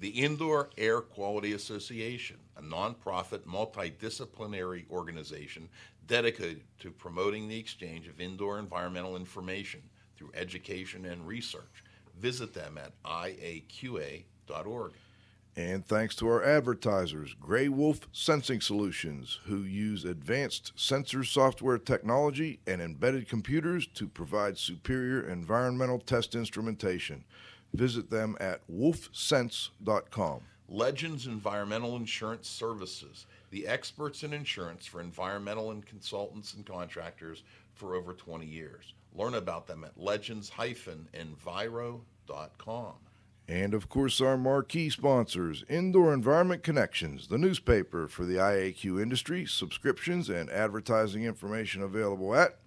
[0.00, 5.68] The Indoor Air Quality Association, a nonprofit multidisciplinary organization
[6.06, 9.82] dedicated to promoting the exchange of indoor environmental information
[10.16, 11.84] through education and research.
[12.18, 14.92] Visit them at iaqa.org.
[15.56, 22.60] And thanks to our advertisers, Grey Wolf Sensing Solutions, who use advanced sensor software technology
[22.66, 27.24] and embedded computers to provide superior environmental test instrumentation.
[27.74, 30.40] Visit them at wolfsense.com.
[30.68, 37.42] Legends Environmental Insurance Services, the experts in insurance for environmental and consultants and contractors
[37.74, 38.94] for over 20 years.
[39.14, 42.92] Learn about them at legends-enviro.com.
[43.48, 49.44] And of course, our marquee sponsors, Indoor Environment Connections, the newspaper for the IAQ industry,
[49.44, 52.60] subscriptions and advertising information available at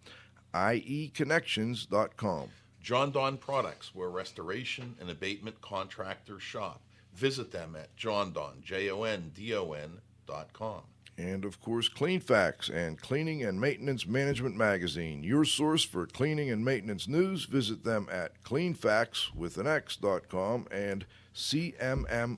[0.53, 2.49] ieconnections.com.
[2.83, 6.81] Jon-Don Products, where restoration and abatement contractors shop.
[7.15, 10.81] Visit them at jondon, J-O-N-D-O-N dot com.
[11.17, 16.65] And of course, Cleanfax and Cleaning and Maintenance Management Magazine, your source for cleaning and
[16.65, 17.45] maintenance news.
[17.45, 22.37] Visit them at cleanfax with an X.com and cmmonline.com.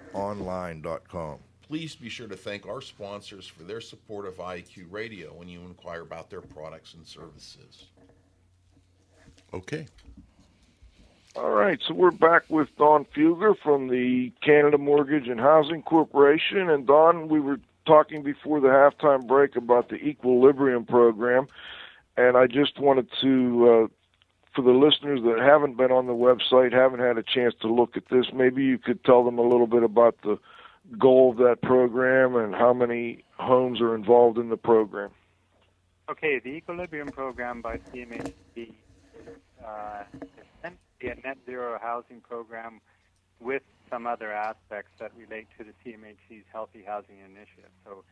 [1.68, 5.62] Please be sure to thank our sponsors for their support of IQ Radio when you
[5.62, 7.86] inquire about their products and services.
[9.54, 9.88] Okay.
[11.36, 16.70] All right, so we're back with Don Fugler from the Canada Mortgage and Housing Corporation.
[16.70, 21.48] And Don, we were talking before the halftime break about the Equilibrium program,
[22.16, 23.88] and I just wanted to, uh,
[24.56, 27.98] for the listeners that haven't been on the website, haven't had a chance to look
[27.98, 30.40] at this, maybe you could tell them a little bit about the
[30.98, 35.10] goal of that program and how many homes are involved in the program.
[36.10, 38.72] Okay, the Equilibrium program by CMHC
[40.22, 40.45] is
[41.02, 42.82] essentially a net zero housing program
[43.40, 47.72] with some other aspects that relate to the CMHC's Healthy Housing Initiative.
[47.86, 48.04] So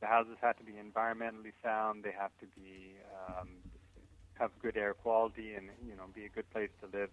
[0.00, 2.94] the houses have to be environmentally sound, they have to be
[3.28, 3.48] um,
[4.38, 7.10] have good air quality, and you know be a good place to live.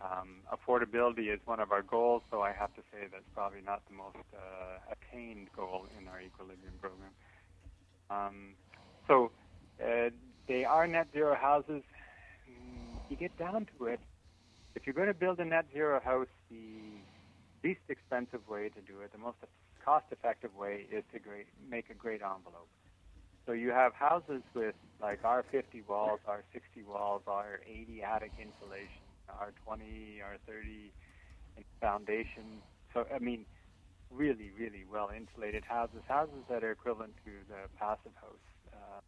[0.00, 3.82] Um, affordability is one of our goals, so I have to say that's probably not
[3.88, 7.10] the most uh, attained goal in our Equilibrium program.
[8.08, 8.54] Um,
[9.08, 9.32] so
[9.82, 10.10] uh,
[10.46, 11.82] they are net zero houses.
[13.08, 14.00] You get down to it,
[14.74, 17.00] if you're going to build a net zero house, the
[17.64, 19.36] least expensive way to do it, the most
[19.84, 22.68] cost-effective way, is to great, make a great envelope.
[23.46, 30.92] So you have houses with like R50 walls, R60 walls, R80 attic insulation, R20, R30
[31.80, 32.60] foundation.
[32.92, 33.46] So I mean,
[34.10, 39.00] really, really well insulated houses, houses that are equivalent to the passive house uh,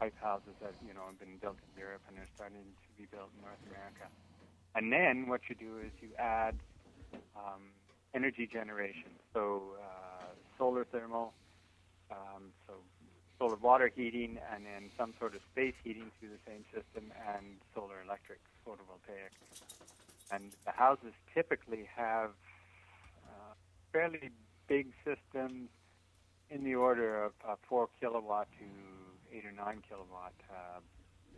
[0.00, 3.06] type houses that you know have been built in Europe and are starting to be
[3.12, 4.08] built in North America.
[4.74, 6.56] And then what you do is you add
[7.36, 7.68] um,
[8.14, 11.34] energy generation, so uh, solar thermal,
[12.10, 12.74] um, so
[13.38, 17.56] solar water heating, and then some sort of space heating through the same system, and
[17.74, 19.34] solar electric photovoltaic.
[20.32, 22.30] And the houses typically have
[23.26, 23.54] uh,
[23.92, 24.30] fairly
[24.68, 25.68] big systems
[26.50, 28.64] in the order of uh, four kilowatt to
[29.32, 30.80] eight or nine kilowatt uh,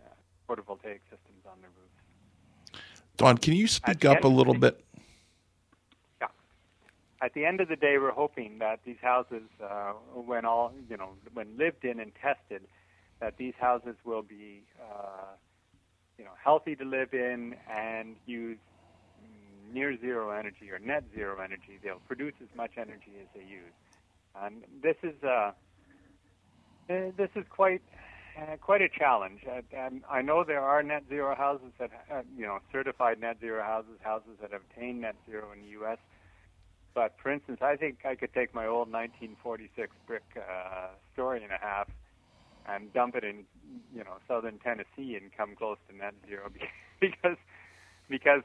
[0.00, 0.08] uh,
[0.48, 2.82] photovoltaic systems on their roofs.
[3.16, 4.84] Don, can you speak up a little bit?
[7.22, 10.96] At the end of the day, we're hoping that these houses, uh, when all you
[10.96, 12.62] know, when lived in and tested,
[13.20, 15.36] that these houses will be, uh,
[16.18, 18.58] you know, healthy to live in and use
[19.72, 21.78] near zero energy or net zero energy.
[21.80, 23.72] They'll produce as much energy as they use,
[24.42, 25.52] and this is uh,
[27.16, 27.82] this is quite
[28.36, 29.40] uh, quite a challenge.
[29.76, 33.62] And I know there are net zero houses that uh, you know certified net zero
[33.62, 35.98] houses, houses that have attained net zero in the U.S.
[36.94, 41.52] But for instance, I think I could take my old 1946 brick uh, story and
[41.52, 41.88] a half
[42.66, 43.44] and dump it in,
[43.94, 46.50] you know, southern Tennessee and come close to net zero
[47.00, 47.36] because
[48.08, 48.42] because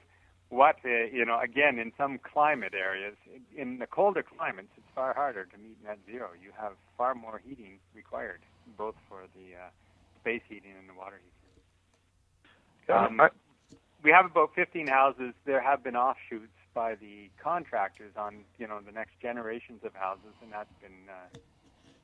[0.50, 3.16] what uh, you know again in some climate areas
[3.56, 6.30] in the colder climates it's far harder to meet net zero.
[6.42, 8.42] You have far more heating required,
[8.78, 9.70] both for the uh,
[10.22, 12.96] space heating and the water heating.
[12.96, 13.30] Um, I-
[14.04, 15.34] we have about 15 houses.
[15.46, 20.36] There have been offshoots by the contractors on you know the next generations of houses,
[20.42, 21.28] and that's been uh,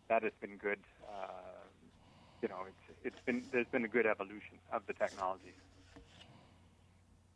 [0.09, 0.79] that has been good.
[1.07, 1.67] Uh,
[2.41, 5.53] you know, it's it's been there's been a good evolution of the technologies.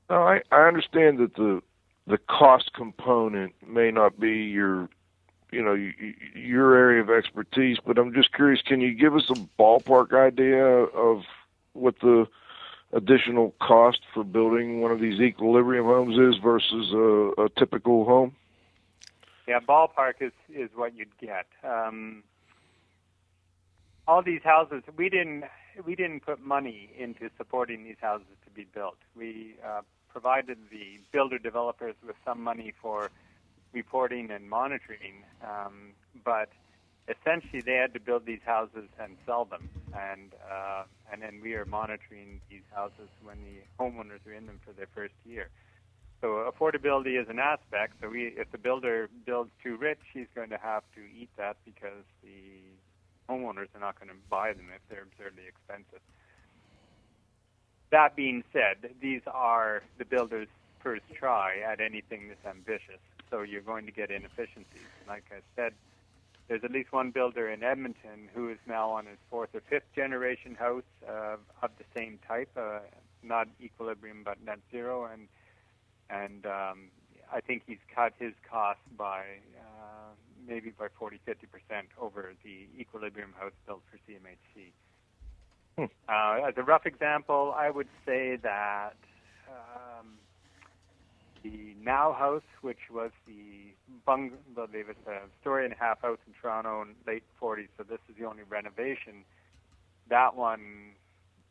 [0.09, 1.61] No, I, I understand that the
[2.07, 4.89] the cost component may not be your
[5.51, 5.75] you know
[6.33, 8.61] your area of expertise, but I'm just curious.
[8.61, 11.23] Can you give us a ballpark idea of
[11.73, 12.25] what the
[12.93, 18.35] additional cost for building one of these equilibrium homes is versus a, a typical home?
[19.47, 21.47] Yeah, ballpark is is what you'd get.
[21.63, 22.23] Um,
[24.07, 25.43] all these houses, we didn't
[25.85, 28.97] we didn't put money into supporting these houses to be built.
[29.15, 33.09] We uh, provided the builder developers with some money for
[33.73, 35.93] reporting and monitoring, um,
[36.23, 36.49] but
[37.07, 41.53] essentially they had to build these houses and sell them, and uh, and then we
[41.53, 45.49] are monitoring these houses when the homeowners are in them for their first year.
[46.21, 47.93] So affordability is an aspect.
[48.01, 51.57] So we, if the builder builds too rich, he's going to have to eat that
[51.63, 52.57] because the
[53.29, 56.01] homeowners are not going to buy them if they're absurdly expensive.
[57.89, 60.49] That being said, these are the builder's
[60.81, 62.99] first try at anything this ambitious.
[63.29, 64.87] So you're going to get inefficiencies.
[65.07, 65.73] Like I said,
[66.47, 69.93] there's at least one builder in Edmonton who is now on his fourth or fifth
[69.95, 72.79] generation house uh, of the same type, uh,
[73.21, 75.27] not equilibrium but net zero, and
[76.09, 76.89] and um,
[77.33, 79.23] I think he's cut his costs by
[79.59, 80.13] uh,
[80.47, 84.71] maybe by 40, 50 percent over the equilibrium house built for CMHC.
[85.77, 88.95] Uh, as a rough example, I would say that
[89.47, 90.17] um,
[91.43, 93.73] the Now House, which was the
[94.05, 97.83] bungalow, there was a story and a half house in Toronto in late 40s, so
[97.83, 99.23] this is the only renovation.
[100.09, 100.93] That one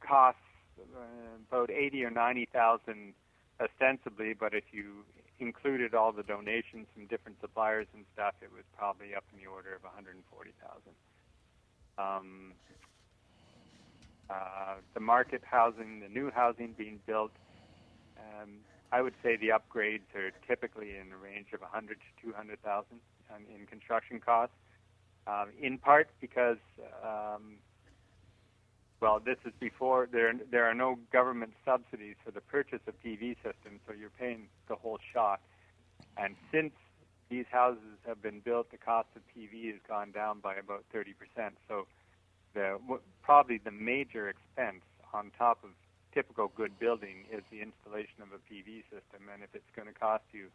[0.01, 0.41] costs
[0.81, 1.01] uh,
[1.49, 3.13] about 80 or 90 thousand
[3.61, 5.05] ostensibly, but if you
[5.39, 9.49] included all the donations from different suppliers and stuff, it was probably up in the
[9.49, 10.19] order of 140,000.
[11.99, 12.53] Um,
[14.31, 17.33] uh, the market housing, the new housing being built,
[18.19, 18.59] um,
[18.93, 22.87] I would say the upgrades are typically in the range of 100 to 200,000
[23.35, 24.55] um, in construction costs.
[25.27, 26.59] Um, in part because,
[27.03, 27.59] um,
[29.01, 33.35] well, this is before there there are no government subsidies for the purchase of PV
[33.43, 35.41] systems, so you're paying the whole shot.
[36.17, 36.73] And since
[37.29, 41.15] these houses have been built, the cost of PV has gone down by about 30%.
[41.69, 41.89] So
[42.57, 42.79] the
[43.23, 44.83] probably the major expense
[45.13, 45.71] on top of
[46.13, 49.29] typical good building is the installation of a PV system.
[49.33, 50.49] And if it's going to cost you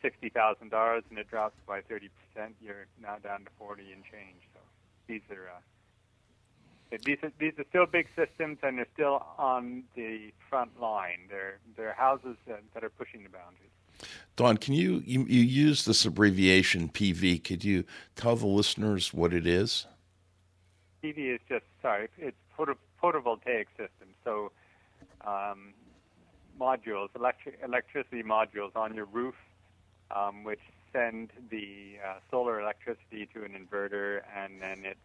[0.00, 4.02] sixty thousand dollars and it drops by thirty percent, you're now down to forty and
[4.04, 4.40] change.
[4.54, 4.60] So
[5.08, 10.32] these are uh, these are these are still big systems, and they're still on the
[10.48, 11.26] front line.
[11.28, 13.74] They're they're houses that, that are pushing the boundaries.
[14.36, 17.42] Don, can you, you you use this abbreviation PV?
[17.42, 19.86] Could you tell the listeners what it is?
[21.06, 24.08] PV is just sorry, it's photo, photovoltaic system.
[24.24, 24.50] So
[25.26, 25.74] um,
[26.60, 29.34] modules, electric electricity modules on your roof,
[30.14, 30.60] um, which
[30.92, 35.00] send the uh, solar electricity to an inverter, and then it's.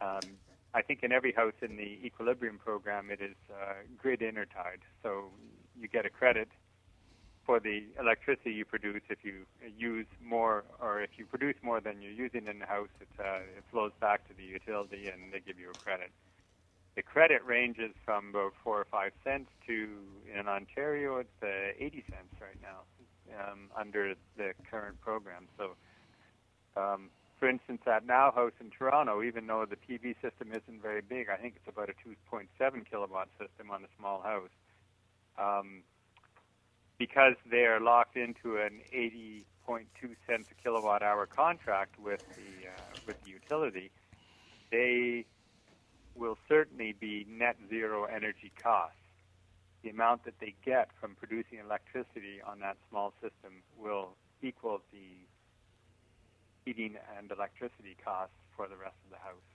[0.00, 0.36] Um,
[0.76, 4.80] I think in every house in the equilibrium program, it is uh, grid intertied.
[5.04, 5.26] So
[5.80, 6.48] you get a credit
[7.44, 12.00] for the electricity you produce if you use more or if you produce more than
[12.00, 15.40] you're using in the house it, uh, it flows back to the utility and they
[15.40, 16.10] give you a credit.
[16.96, 19.88] The credit ranges from about four or five cents to
[20.38, 22.80] in ontario it's uh, 80 cents right now
[23.38, 25.48] um, under the current program.
[25.58, 25.76] So
[26.80, 31.02] um, for instance at now house in toronto even though the pv system isn't very
[31.02, 31.94] big i think it's about a
[32.32, 32.48] 2.7
[32.88, 34.54] kilowatt system on a small house
[35.36, 35.82] um,
[37.06, 39.84] because they are locked into an 80.2
[40.26, 43.90] cents a kilowatt hour contract with the uh, with the utility,
[44.70, 45.26] they
[46.14, 48.96] will certainly be net zero energy costs.
[49.82, 55.10] The amount that they get from producing electricity on that small system will equal the
[56.64, 59.50] heating and electricity costs for the rest of the house.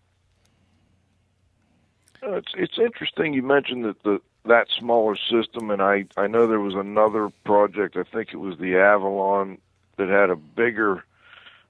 [2.21, 6.47] Uh, It's it's interesting you mentioned that the that smaller system, and I I know
[6.47, 7.97] there was another project.
[7.97, 9.57] I think it was the Avalon
[9.97, 11.03] that had a bigger.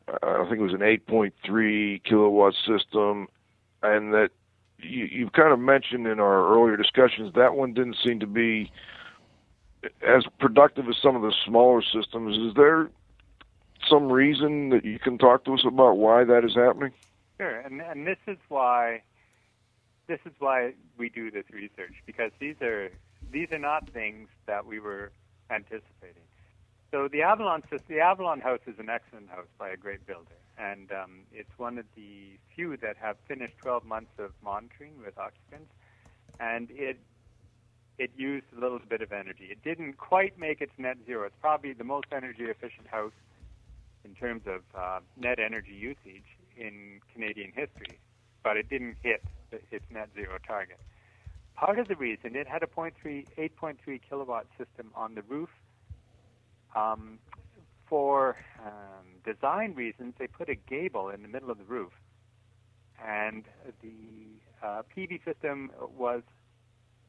[0.07, 3.27] uh, I think it was an 8.3 kilowatt system,
[3.81, 4.29] and that
[4.77, 8.71] you you kind of mentioned in our earlier discussions that one didn't seem to be
[10.05, 12.37] as productive as some of the smaller systems.
[12.37, 12.89] Is there
[13.89, 16.91] some reason that you can talk to us about why that is happening?
[17.37, 19.01] Sure, and and this is why
[20.09, 22.89] this is why we do this research because these are
[23.31, 25.11] these are not things that we were
[25.51, 26.25] anticipating.
[26.91, 30.91] So the Avalon the Avalon house is an excellent house by a great builder, and
[30.91, 35.71] um, it's one of the few that have finished 12 months of monitoring with occupants,
[36.39, 36.99] and it
[37.99, 39.49] it used a little bit of energy.
[39.51, 41.27] It didn't quite make its net zero.
[41.27, 43.13] It's probably the most energy efficient house
[44.03, 46.25] in terms of uh, net energy usage
[46.57, 47.99] in Canadian history,
[48.41, 50.79] but it didn't hit its net zero target.
[51.55, 55.49] Part of the reason it had a 0.3, 8.3 kilowatt system on the roof
[56.75, 57.19] um,
[57.87, 61.91] for um, design reasons, they put a gable in the middle of the roof,
[63.03, 63.43] and
[63.81, 66.21] the uh, PV system was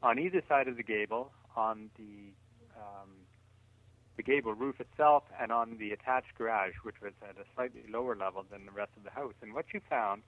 [0.01, 2.33] on either side of the gable, on the
[2.75, 3.09] um,
[4.17, 8.15] the gable roof itself, and on the attached garage, which was at a slightly lower
[8.15, 9.33] level than the rest of the house.
[9.41, 10.23] And what you found,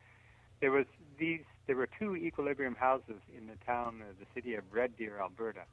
[0.61, 0.85] there was
[1.17, 1.43] these.
[1.65, 5.63] There were two equilibrium houses in the town, the city of Red Deer, Alberta.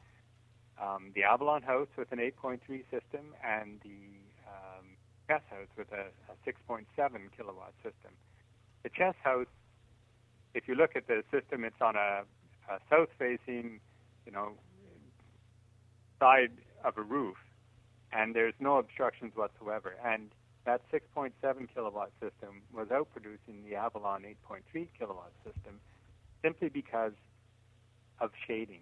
[0.80, 2.60] Um, the Avalon House with an 8.3
[2.90, 4.16] system, and the
[4.48, 4.86] um,
[5.28, 6.84] Chess House with a, a 6.7
[7.36, 8.12] kilowatt system.
[8.82, 9.46] The Chess House,
[10.54, 12.22] if you look at the system, it's on a,
[12.70, 13.80] a south-facing,
[14.24, 14.52] you know,
[16.18, 16.52] side
[16.84, 17.36] of a roof,
[18.12, 19.94] and there's no obstructions whatsoever.
[20.04, 20.30] And
[20.64, 21.32] that 6.7
[21.74, 25.80] kilowatt system was outproducing the Avalon 8.3 kilowatt system
[26.42, 27.12] simply because
[28.20, 28.80] of shading.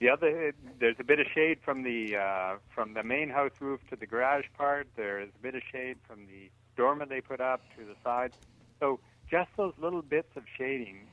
[0.00, 3.80] The other, there's a bit of shade from the uh, from the main house roof
[3.90, 4.88] to the garage part.
[4.96, 8.36] There's a bit of shade from the dormer they put up to the sides.
[8.80, 8.98] So
[9.30, 11.06] just those little bits of shading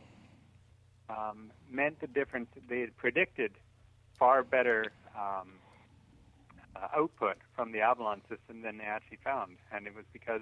[1.09, 2.49] um, meant the difference.
[2.67, 3.51] They had predicted
[4.17, 5.53] far better um,
[6.76, 10.41] uh, output from the Avalon system than they actually found, and it was because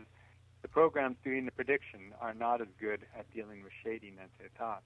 [0.61, 4.47] the programs doing the prediction are not as good at dealing with shading as they
[4.57, 4.83] thought.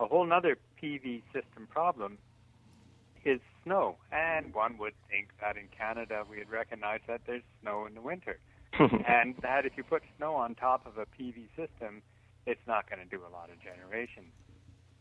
[0.00, 2.18] A whole other PV system problem
[3.24, 7.86] is snow, and one would think that in Canada we would recognize that there's snow
[7.86, 8.38] in the winter,
[8.78, 12.02] and that if you put snow on top of a PV system,
[12.46, 14.24] it's not going to do a lot of generation.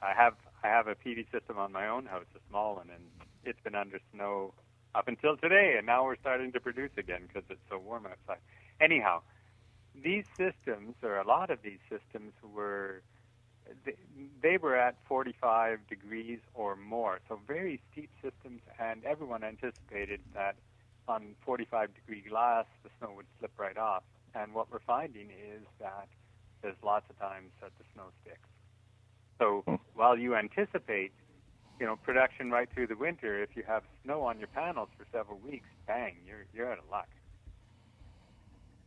[0.02, 3.04] I have I have a PV system on my own house, a small one, and
[3.44, 4.54] it's been under snow
[4.96, 8.42] up until today, and now we're starting to produce again because it's so warm outside.
[8.80, 9.22] Anyhow,
[9.96, 13.02] these systems, or a lot of these systems, were
[13.86, 13.96] they,
[14.42, 20.56] they were at 45 degrees or more, so very steep systems, and everyone anticipated that
[21.08, 24.04] on 45 degree glass the snow would slip right off.
[24.36, 26.08] And what we're finding is that
[26.62, 28.50] there's lots of times that the snow sticks.
[29.40, 29.76] So hmm.
[29.96, 31.12] while you anticipate,
[31.80, 35.06] you know, production right through the winter, if you have snow on your panels for
[35.12, 37.08] several weeks, bang, you're you're out of luck.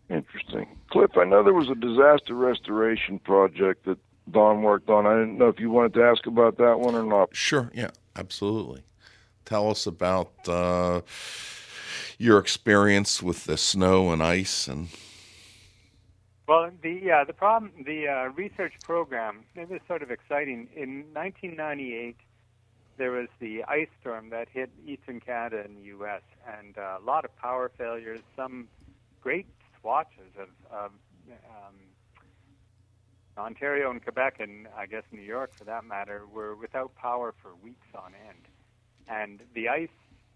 [0.08, 0.78] Interesting.
[0.90, 3.98] Cliff, I know there was a disaster restoration project that
[4.30, 5.06] Don worked on.
[5.06, 7.34] I didn't know if you wanted to ask about that one or not.
[7.34, 8.82] Sure, yeah, absolutely.
[9.44, 11.00] Tell us about uh,
[12.18, 14.88] your experience with the snow and ice and
[16.48, 20.68] Well, the yeah, the problem, the uh, research program, it was sort of exciting.
[20.76, 22.16] In 1998,
[22.96, 26.22] there was the ice storm that hit eastern Canada and the U.S.
[26.58, 28.20] and uh, a lot of power failures.
[28.34, 28.68] Some
[29.20, 29.46] great
[29.80, 30.90] swatches of, of
[31.30, 31.74] um,
[33.38, 37.54] Ontario and Quebec, and I guess New York for that matter, were without power for
[37.62, 38.46] weeks on end.
[39.08, 39.88] And the ice,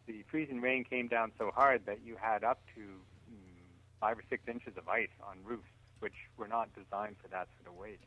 [0.07, 3.65] the freezing rain came down so hard that you had up to mm,
[4.01, 7.75] five or six inches of ice on roofs, which were not designed for that sort
[7.75, 8.01] of weight.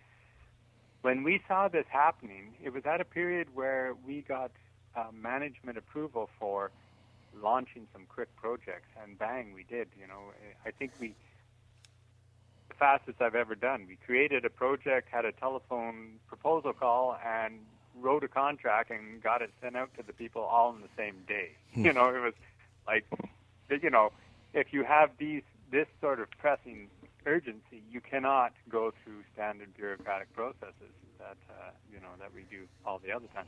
[1.03, 4.51] When we saw this happening, it was at a period where we got
[4.95, 6.71] uh, management approval for
[7.41, 9.89] launching some quick projects, and bang, we did.
[9.99, 10.31] You know,
[10.65, 11.13] I think we
[12.69, 13.85] the fastest I've ever done.
[13.85, 17.59] We created a project, had a telephone proposal call, and
[17.99, 21.15] wrote a contract and got it sent out to the people all in the same
[21.27, 21.51] day.
[21.75, 22.33] You know, it was
[22.87, 23.03] like,
[23.69, 24.13] you know,
[24.53, 26.87] if you have these this sort of pressing
[27.25, 32.65] urgency, you cannot go through standard bureaucratic processes that uh, you know that we do
[32.85, 33.45] all the other time.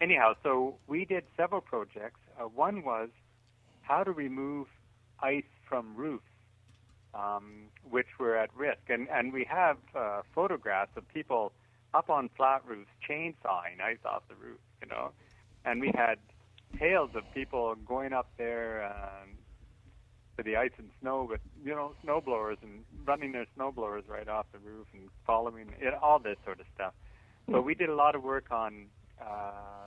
[0.00, 2.20] Anyhow, so we did several projects.
[2.38, 3.08] Uh, one was
[3.82, 4.66] how to remove
[5.22, 6.24] ice from roofs
[7.16, 8.82] um, which were at risk.
[8.88, 11.52] And, and we have uh, photographs of people
[11.94, 15.10] up on flat roofs chainsawing ice off the roof, you know.
[15.64, 16.18] And we had
[16.78, 19.30] tales of people going up there um,
[20.36, 24.04] to the ice and snow with, you know, snow blowers and running their snow blowers
[24.08, 26.92] right off the roof and following it, all this sort of stuff.
[27.50, 28.86] So we did a lot of work on,
[29.20, 29.86] uh,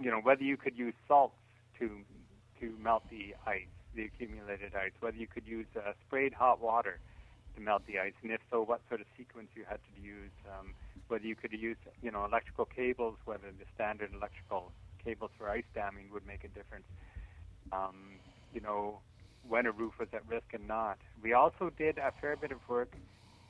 [0.00, 1.34] you know, whether you could use salts
[1.80, 1.90] to
[2.60, 7.00] to melt the ice the accumulated ice, whether you could use uh, sprayed hot water
[7.56, 10.30] to melt the ice, and if so, what sort of sequence you had to use,
[10.46, 10.74] um,
[11.08, 14.70] whether you could use, you know, electrical cables, whether the standard electrical
[15.02, 16.86] cables for ice damming would make a difference,
[17.72, 18.20] um,
[18.54, 19.00] you know,
[19.48, 20.98] when a roof was at risk and not.
[21.22, 22.92] We also did a fair bit of work,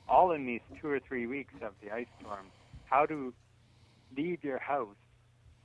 [0.07, 2.47] all in these two or three weeks of the ice storm,
[2.85, 3.33] how to
[4.15, 4.95] leave your house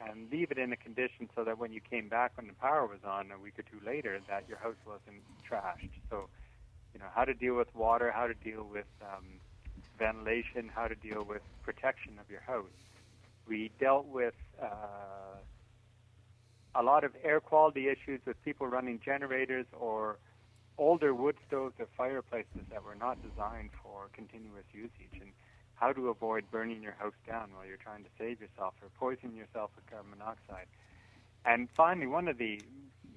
[0.00, 2.86] and leave it in a condition so that when you came back when the power
[2.86, 5.90] was on a week or two later, that your house wasn't trashed.
[6.10, 6.28] So,
[6.92, 9.24] you know, how to deal with water, how to deal with um,
[9.98, 12.64] ventilation, how to deal with protection of your house.
[13.48, 15.40] We dealt with uh,
[16.78, 20.18] a lot of air quality issues with people running generators or
[20.78, 25.30] older wood stoves or fireplaces that were not designed for continuous usage, and
[25.74, 29.36] how to avoid burning your house down while you're trying to save yourself or poisoning
[29.36, 30.66] yourself with carbon monoxide.
[31.44, 32.60] And finally, one of the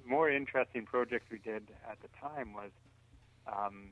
[0.06, 2.70] more interesting projects we did at the time was
[3.46, 3.90] um,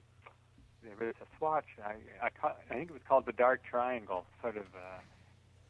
[0.83, 1.67] there was a swatch.
[1.85, 1.97] I,
[2.27, 5.01] I, I think it was called the Dark Triangle, sort of uh,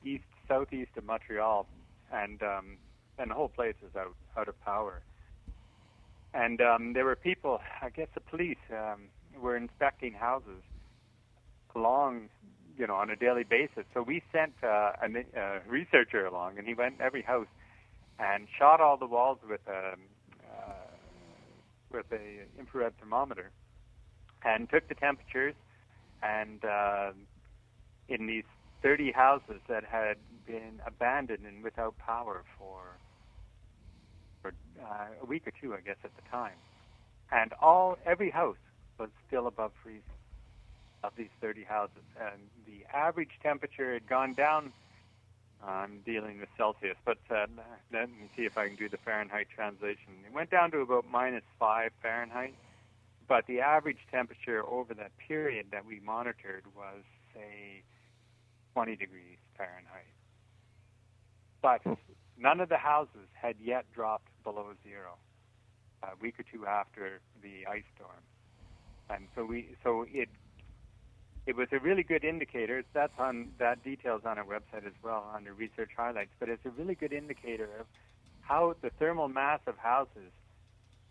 [0.05, 1.66] east southeast of Montreal,
[2.12, 2.78] and um,
[3.19, 5.03] and the whole place is out out of power.
[6.35, 9.09] And um, there were people, I guess the police um,
[9.41, 10.62] were inspecting houses
[11.75, 12.29] along,
[12.77, 13.85] you know, on a daily basis.
[13.95, 17.47] So we sent uh, a uh, researcher along, and he went every house
[18.19, 19.95] and shot all the walls with a
[20.45, 20.73] uh,
[21.91, 23.51] with a infrared thermometer,
[24.45, 25.55] and took the temperatures.
[26.23, 27.12] And uh,
[28.09, 28.45] in these
[28.83, 30.16] 30 houses that had
[30.47, 32.99] been abandoned and without power for
[34.49, 36.57] for uh, a week or two, I guess, at the time,
[37.32, 38.57] and all every house
[38.99, 40.03] was still above freezing
[41.05, 44.72] of these 30 houses, and the average temperature had gone down.
[45.64, 47.46] I'm dealing with Celsius, but uh,
[47.92, 50.12] let me see if I can do the Fahrenheit translation.
[50.24, 52.55] It went down to about minus five Fahrenheit,
[53.26, 57.03] but the average temperature over that period that we monitored was,
[57.34, 57.82] say,
[58.74, 60.07] 20 degrees Fahrenheit.
[61.61, 61.82] But
[62.38, 65.12] none of the houses had yet dropped below zero
[66.03, 68.22] a week or two after the ice storm.
[69.11, 70.28] And so we so it
[71.46, 72.82] it was a really good indicator.
[72.92, 76.30] That's on that details on our website as well under research highlights.
[76.38, 77.86] But it's a really good indicator of
[78.40, 80.32] how the thermal mass of houses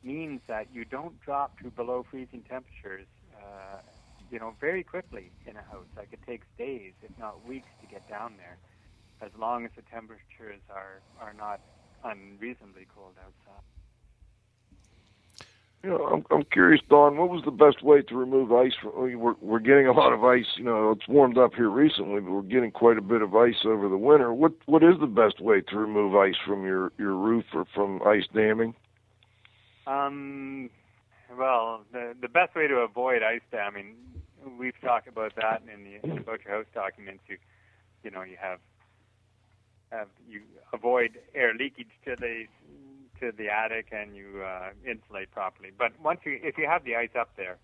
[0.04, 3.08] means that you don't drop to below freezing temperatures,
[3.42, 3.80] uh,
[4.32, 5.90] you know, very quickly in a house.
[5.96, 8.58] Like it takes days, if not weeks, to get down there,
[9.22, 11.60] as long as the temperatures are are not
[12.04, 13.64] unreasonably cold outside.
[15.84, 17.18] You know, I'm I'm curious, Don.
[17.18, 18.74] What was the best way to remove ice?
[18.82, 20.46] From, we're we're getting a lot of ice.
[20.58, 23.64] You know, it's warmed up here recently, but we're getting quite a bit of ice
[23.64, 24.34] over the winter.
[24.34, 28.02] What what is the best way to remove ice from your your roof or from
[28.04, 28.74] ice damming?
[29.86, 30.70] Um,
[31.38, 33.96] well, the the best way to avoid ice damming,
[34.60, 37.24] we've talked about that in the about your house documents.
[37.28, 37.38] You,
[38.04, 38.60] you know, you have
[40.30, 40.42] you
[40.74, 42.46] avoid air leakage to the
[43.20, 45.72] to the attic and you uh, insulate properly.
[45.78, 47.58] But once you if you have the ice up there,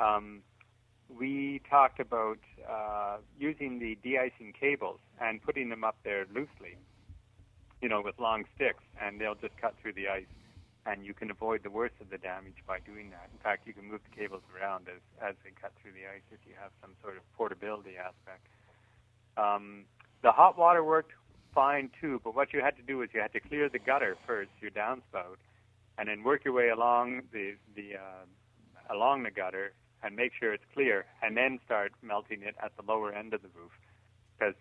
[0.00, 0.42] um,
[1.08, 2.38] we talked about
[2.68, 6.76] uh, using the de-icing cables and putting them up there loosely,
[7.80, 10.26] you know, with long sticks, and they'll just cut through the ice
[10.88, 13.28] and you can avoid the worst of the damage by doing that.
[13.32, 16.24] In fact, you can move the cables around as, as they cut through the ice
[16.32, 18.46] if you have some sort of portability aspect.
[19.36, 19.84] Um,
[20.22, 21.12] the hot water worked
[21.54, 24.16] fine too, but what you had to do is you had to clear the gutter
[24.26, 25.38] first, your downspout,
[25.96, 29.72] and then work your way along the the uh, along the gutter
[30.02, 33.42] and make sure it's clear, and then start melting it at the lower end of
[33.42, 33.72] the roof,
[34.38, 34.54] because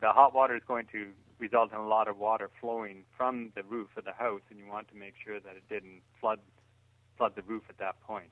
[0.00, 3.62] the hot water is going to result in a lot of water flowing from the
[3.62, 6.40] roof of the house, and you want to make sure that it didn't flood
[7.16, 8.30] flood the roof at that point.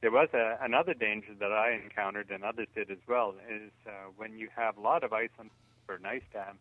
[0.00, 3.90] There was a, another danger that I encountered, and others did as well, is uh,
[4.16, 5.50] when you have a lot of ice on
[5.88, 6.58] or an ice dam,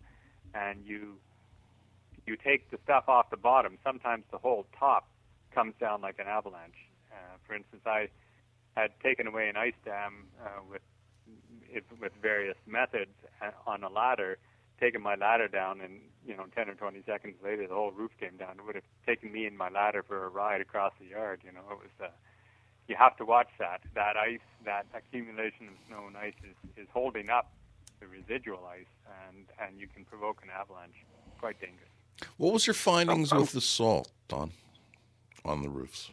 [0.53, 1.17] and you
[2.25, 3.77] you take the stuff off the bottom.
[3.83, 5.07] Sometimes the whole top
[5.53, 6.87] comes down like an avalanche.
[7.11, 8.07] Uh, for instance, I
[8.75, 10.81] had taken away an ice dam uh, with
[11.69, 14.37] it, with various methods uh, on a ladder,
[14.79, 18.11] taken my ladder down, and you know, 10 or 20 seconds later, the whole roof
[18.19, 18.57] came down.
[18.59, 21.41] It would have taken me and my ladder for a ride across the yard.
[21.43, 21.91] You know, it was.
[22.01, 22.07] Uh,
[22.87, 23.81] you have to watch that.
[23.95, 27.51] That ice, that accumulation of snow and ice is, is holding up
[28.03, 28.93] the residual ice,
[29.27, 30.95] and and you can provoke an avalanche.
[31.39, 31.89] Quite dangerous.
[32.37, 34.51] What was your findings with the salt, Don,
[35.43, 36.11] on the roofs?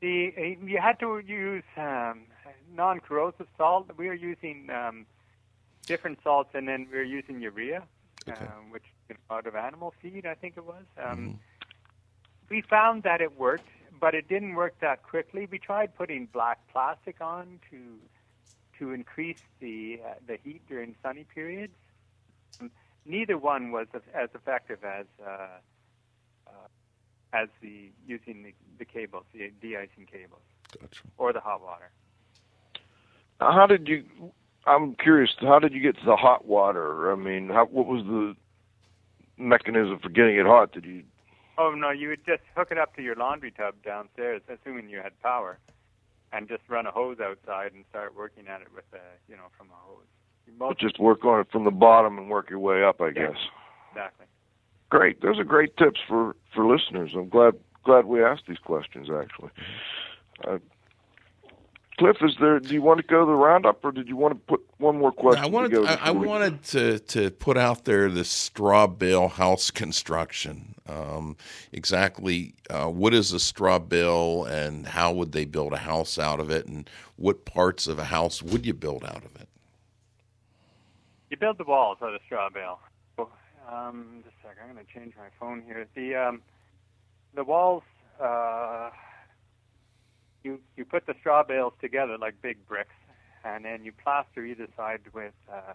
[0.00, 2.22] The uh, you had to use um,
[2.74, 3.90] non-corrosive salt.
[3.96, 5.06] We were using um,
[5.86, 7.82] different salts, and then we were using urea,
[8.28, 8.44] Okay.
[8.46, 10.84] um, which came out of animal feed, I think it was.
[11.02, 11.38] Um,
[12.50, 15.48] We found that it worked, but it didn't work that quickly.
[15.50, 17.78] We tried putting black plastic on to
[18.78, 21.74] to increase the uh, the heat during sunny periods.
[22.60, 22.70] Um,
[23.06, 25.58] Neither one was as, as effective as uh,
[26.46, 26.50] uh,
[27.34, 30.40] as the using the, the cables, the de-icing cables,
[30.80, 31.02] Gotcha.
[31.18, 31.90] or the hot water.
[33.40, 34.04] How did you?
[34.66, 35.34] I'm curious.
[35.38, 37.12] How did you get to the hot water?
[37.12, 38.34] I mean, how, what was the
[39.36, 40.72] mechanism for getting it hot?
[40.72, 41.02] Did you?
[41.58, 44.98] Oh no, you would just hook it up to your laundry tub downstairs, assuming you
[45.02, 45.58] had power,
[46.34, 48.98] and just run a hose outside and start working at it with a,
[49.30, 50.04] you know, from a hose.
[50.58, 53.36] Most Just work on it from the bottom and work your way up, I guess.
[53.90, 54.26] exactly.
[54.90, 55.22] Great.
[55.22, 57.12] Those are great tips for for listeners.
[57.16, 57.54] I'm glad
[57.84, 59.08] glad we asked these questions.
[59.10, 59.50] Actually,
[60.46, 60.58] Uh,
[61.98, 62.58] Cliff, is there?
[62.58, 64.98] Do you want to go to the roundup, or did you want to put one
[64.98, 65.44] more question?
[65.44, 69.28] I wanted to go I, I wanted to to put out there the straw bale
[69.28, 70.74] house construction.
[70.88, 71.36] Um,
[71.72, 76.40] exactly uh, what is a straw bale, and how would they build a house out
[76.40, 79.48] of it, and what parts of a house would you build out of it?
[81.30, 82.80] You build the walls out of straw bale.
[83.70, 84.68] Um, just a second.
[84.68, 85.86] I'm going to change my phone here.
[85.94, 86.42] The um,
[87.34, 87.84] the walls.
[88.20, 88.90] Uh,
[90.44, 92.94] you you put the straw bales together like big bricks,
[93.44, 95.72] and then you plaster either side with uh,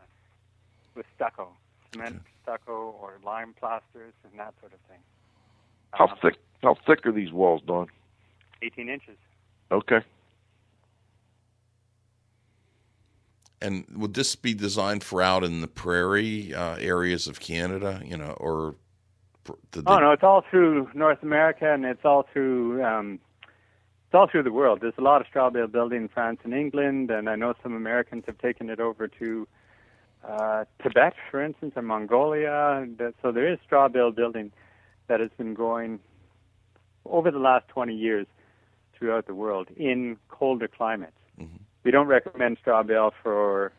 [0.95, 1.49] with stucco,
[1.91, 4.99] cement stucco, or lime plasters, and that sort of thing.
[5.93, 6.35] How Um, thick?
[6.61, 7.87] How thick are these walls, Don?
[8.61, 9.17] 18 inches.
[9.71, 10.01] Okay.
[13.61, 18.17] And would this be designed for out in the prairie uh, areas of Canada, you
[18.17, 18.75] know, or?
[19.43, 23.19] pr- the- Oh no, it's all through North America, and it's all through um,
[24.09, 24.79] it's all through the world.
[24.81, 27.75] There's a lot of straw bale building in France and England, and I know some
[27.75, 29.47] Americans have taken it over to
[30.27, 32.87] uh, Tibet, for instance, or Mongolia.
[32.97, 34.51] That- So there is straw bale building
[35.07, 35.99] that has been going
[37.05, 38.25] over the last 20 years
[38.95, 41.13] throughout the world in colder climates.
[41.83, 43.71] We don't recommend straw bale for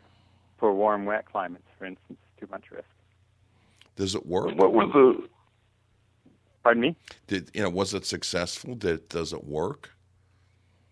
[0.58, 2.18] for warm, wet climates, for instance.
[2.38, 2.86] Too much risk.
[3.96, 4.54] Does it work?
[4.56, 5.28] What were the?
[6.62, 6.96] Pardon me.
[7.26, 7.68] Did you know?
[7.68, 8.74] Was it successful?
[8.76, 9.90] Did does it work?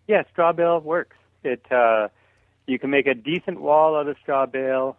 [0.09, 1.17] Yeah, straw bale works.
[1.43, 2.07] It uh,
[2.65, 4.97] you can make a decent wall out of straw bale.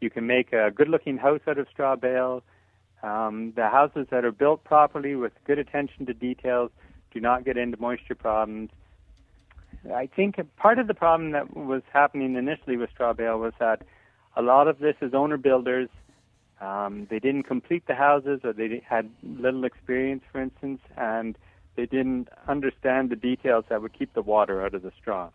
[0.00, 2.42] You can make a good-looking house out of straw bale.
[3.04, 6.72] Um, the houses that are built properly with good attention to details
[7.12, 8.70] do not get into moisture problems.
[9.94, 13.82] I think part of the problem that was happening initially with straw bale was that
[14.34, 15.88] a lot of this is owner builders.
[16.60, 21.38] Um, they didn't complete the houses, or they had little experience, for instance, and
[21.80, 25.30] they didn't understand the details that would keep the water out of the straw,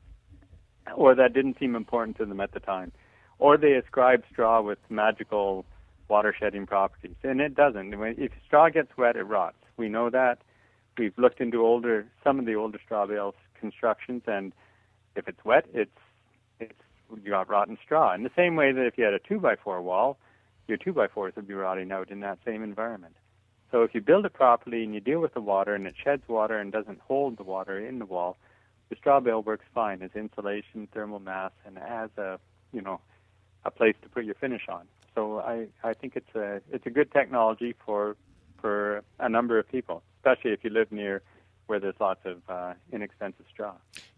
[0.96, 2.92] or that didn't seem important to them at the time,
[3.40, 5.66] or they ascribed straw with magical
[6.08, 7.96] water shedding properties, and it doesn't.
[7.96, 9.58] If straw gets wet, it rots.
[9.76, 10.38] We know that.
[11.00, 14.54] We've looked into older, some of the older straw bale constructions, and
[15.16, 16.00] if it's wet, it's
[16.60, 16.74] it's
[17.24, 18.14] you got rotten straw.
[18.14, 20.20] In the same way that if you had a two by four wall,
[20.68, 23.16] your two by fours would be rotting out in that same environment.
[23.76, 26.24] So if you build it properly and you deal with the water and it sheds
[26.30, 28.38] water and doesn't hold the water in the wall,
[28.88, 32.40] the straw bale works fine as insulation, thermal mass, and as a
[32.72, 33.02] you know
[33.66, 34.88] a place to put your finish on.
[35.14, 38.16] So I I think it's a it's a good technology for
[38.62, 41.22] for a number of people, especially if you live near
[41.68, 43.74] where there's lots of uh, inexpensive straw.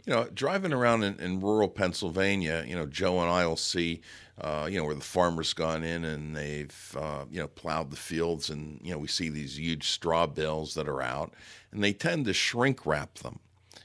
[0.06, 4.02] You know, driving around in, in rural Pennsylvania, you know, Joe and I will see,
[4.40, 7.98] uh, you know, where the farmer's gone in and they've, uh, you know, plowed the
[7.98, 11.34] fields, and you know, we see these huge straw bales that are out,
[11.72, 13.40] and they tend to shrink wrap them,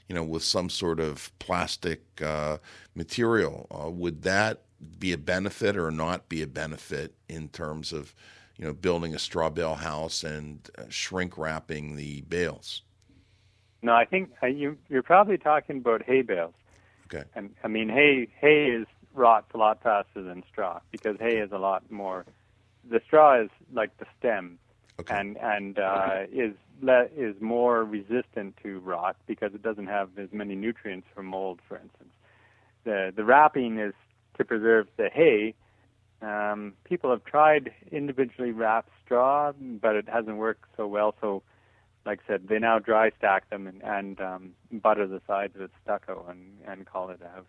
[0.07, 2.57] you know, with some sort of plastic uh,
[2.95, 3.67] material.
[3.71, 4.61] Uh, would that
[4.99, 8.13] be a benefit or not be a benefit in terms of,
[8.57, 12.81] you know, building a straw bale house and uh, shrink wrapping the bales?
[13.83, 16.53] No, I think uh, you you're probably talking about hay bales.
[17.13, 17.25] Okay.
[17.35, 21.51] And I mean hay hay is rots a lot faster than straw because hay is
[21.51, 22.25] a lot more.
[22.89, 24.57] The straw is like the stem,
[25.09, 30.29] and and uh, is le- is more resistant to rot because it doesn't have as
[30.31, 32.13] many nutrients for mold, for instance.
[32.85, 33.93] The the wrapping is
[34.37, 35.55] to preserve the hay.
[36.21, 41.15] Um, people have tried individually wrapped straw, but it hasn't worked so well.
[41.19, 41.43] So
[42.05, 45.71] like I said, they now dry stack them and, and um, butter the sides with
[45.83, 47.45] stucco and, and call it a house.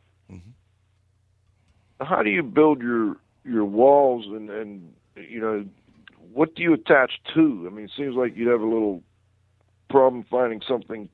[2.00, 5.64] How do you build your your walls and and you know
[6.32, 7.68] what do you attach to?
[7.70, 9.02] I mean, it seems like you'd have a little
[9.88, 11.08] problem finding something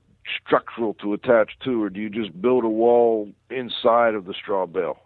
[0.45, 4.67] structural to attach to, or do you just build a wall inside of the straw
[4.67, 4.99] bale?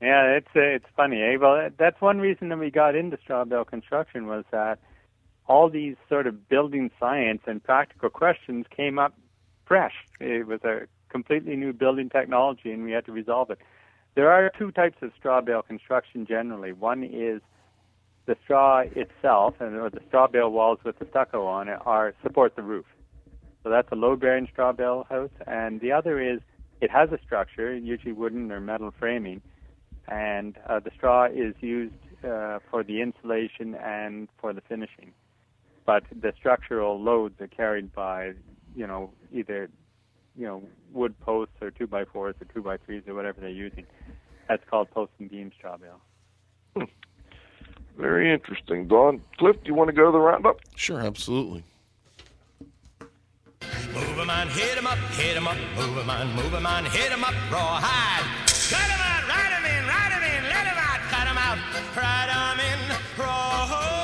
[0.00, 1.22] Yeah, it's uh, it's funny.
[1.22, 1.36] Eh?
[1.40, 4.78] Well, that's one reason that we got into straw bale construction was that
[5.48, 9.14] all these sort of building science and practical questions came up
[9.64, 9.94] fresh.
[10.20, 13.58] It was a completely new building technology, and we had to resolve it.
[14.14, 16.72] There are two types of straw bale construction generally.
[16.72, 17.40] One is
[18.26, 22.14] the straw itself, and or the straw bale walls with the stucco on it are
[22.22, 22.86] support the roof.
[23.62, 26.40] So that's a load-bearing straw bale house, and the other is
[26.80, 29.42] it has a structure, usually wooden or metal framing,
[30.08, 31.94] and uh, the straw is used
[32.24, 35.12] uh, for the insulation and for the finishing.
[35.86, 38.32] But the structural loads are carried by,
[38.74, 39.70] you know, either,
[40.36, 40.62] you know,
[40.92, 43.86] wood posts or two by fours or two by threes or whatever they're using.
[44.48, 46.88] That's called post and beam straw bale.
[47.96, 48.88] Very interesting.
[48.88, 50.58] Don, Cliff, do you want to go to the roundup?
[50.74, 51.62] Sure, absolutely.
[53.94, 56.84] Moving my on, hit 'em up, hit 'em up, move 'em on, move 'em on,
[56.84, 58.26] hit 'em up, rawhide.
[58.68, 61.58] Cut 'em out, ride 'em in, ride 'em in, let 'em out, cut 'em out,
[61.96, 62.76] ride 'em in,
[63.18, 63.95] Well,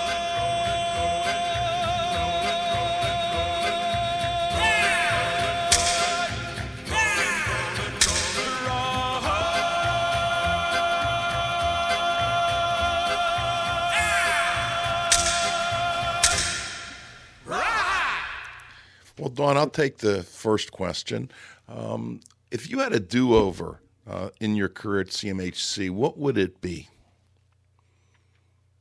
[19.42, 21.28] Don, I'll take the first question.
[21.68, 22.20] Um,
[22.52, 26.60] if you had a do over uh, in your career at CMHC, what would it
[26.60, 26.88] be?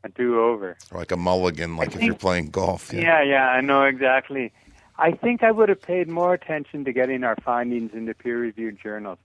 [0.04, 0.78] A do-over.
[0.92, 2.94] Like a mulligan, like if think- you're playing golf.
[2.94, 4.54] Yeah, yeah, I know exactly.
[5.00, 9.18] I think I would have paid more attention to getting our findings into peer-reviewed journals.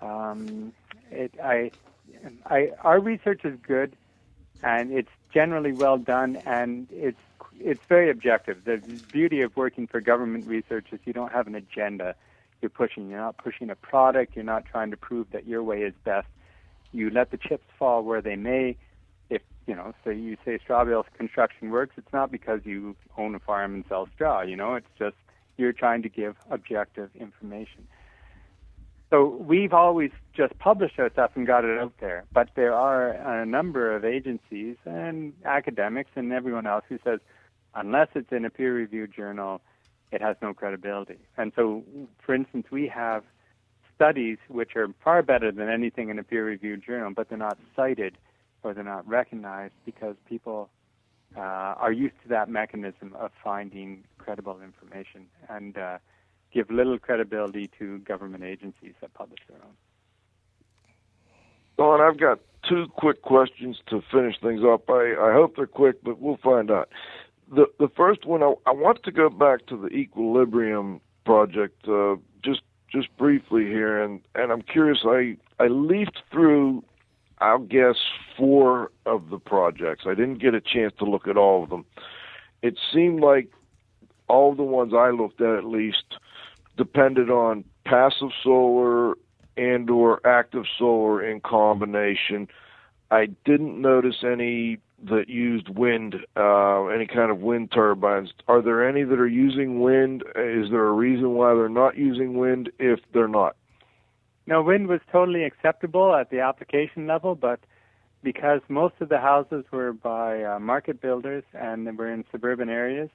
[0.00, 0.72] Um,
[1.10, 1.72] it, I,
[2.46, 3.96] I, our research is good,
[4.62, 7.18] and it's generally well done, and it's
[7.60, 8.64] it's very objective.
[8.64, 8.78] The
[9.12, 12.14] beauty of working for government research is you don't have an agenda.
[12.60, 13.08] You're pushing.
[13.08, 14.34] You're not pushing a product.
[14.34, 16.26] You're not trying to prove that your way is best.
[16.92, 18.76] You let the chips fall where they may.
[19.28, 23.34] If you know, so you say straw bale construction works, it's not because you own
[23.34, 24.42] a farm and sell straw.
[24.42, 25.16] You know, it's just
[25.56, 27.86] you're trying to give objective information.
[29.10, 32.24] So we've always just published our stuff and got it out there.
[32.32, 37.18] But there are a number of agencies and academics and everyone else who says,
[37.74, 39.60] unless it's in a peer-reviewed journal,
[40.12, 41.18] it has no credibility.
[41.36, 41.82] And so,
[42.24, 43.24] for instance, we have
[43.94, 48.16] studies which are far better than anything in a peer-reviewed journal, but they're not cited
[48.62, 50.70] or they're not recognized because people
[51.36, 55.98] uh, are used to that mechanism of finding credible information and uh,
[56.52, 59.74] give little credibility to government agencies that publish their own.
[61.78, 64.90] Don, I've got two quick questions to finish things up.
[64.90, 66.90] I, I hope they're quick, but we'll find out.
[67.50, 72.16] The the first one, I, I want to go back to the Equilibrium project uh,
[72.44, 75.00] just just briefly here, and, and I'm curious.
[75.04, 76.84] I I leafed through,
[77.38, 77.96] I'll guess,
[78.36, 80.04] four of the projects.
[80.06, 81.84] I didn't get a chance to look at all of them.
[82.62, 83.48] It seemed like
[84.28, 86.04] all the ones I looked at, at least,
[86.76, 89.14] depended on passive solar
[89.56, 92.48] and or active solar in combination.
[93.10, 94.78] I didn't notice any
[95.08, 98.30] that used wind, uh, any kind of wind turbines.
[98.48, 100.22] Are there any that are using wind?
[100.36, 103.56] Is there a reason why they're not using wind if they're not?
[104.46, 107.60] No, wind was totally acceptable at the application level, but
[108.22, 112.68] because most of the houses were by uh, market builders and they were in suburban
[112.68, 113.08] areas,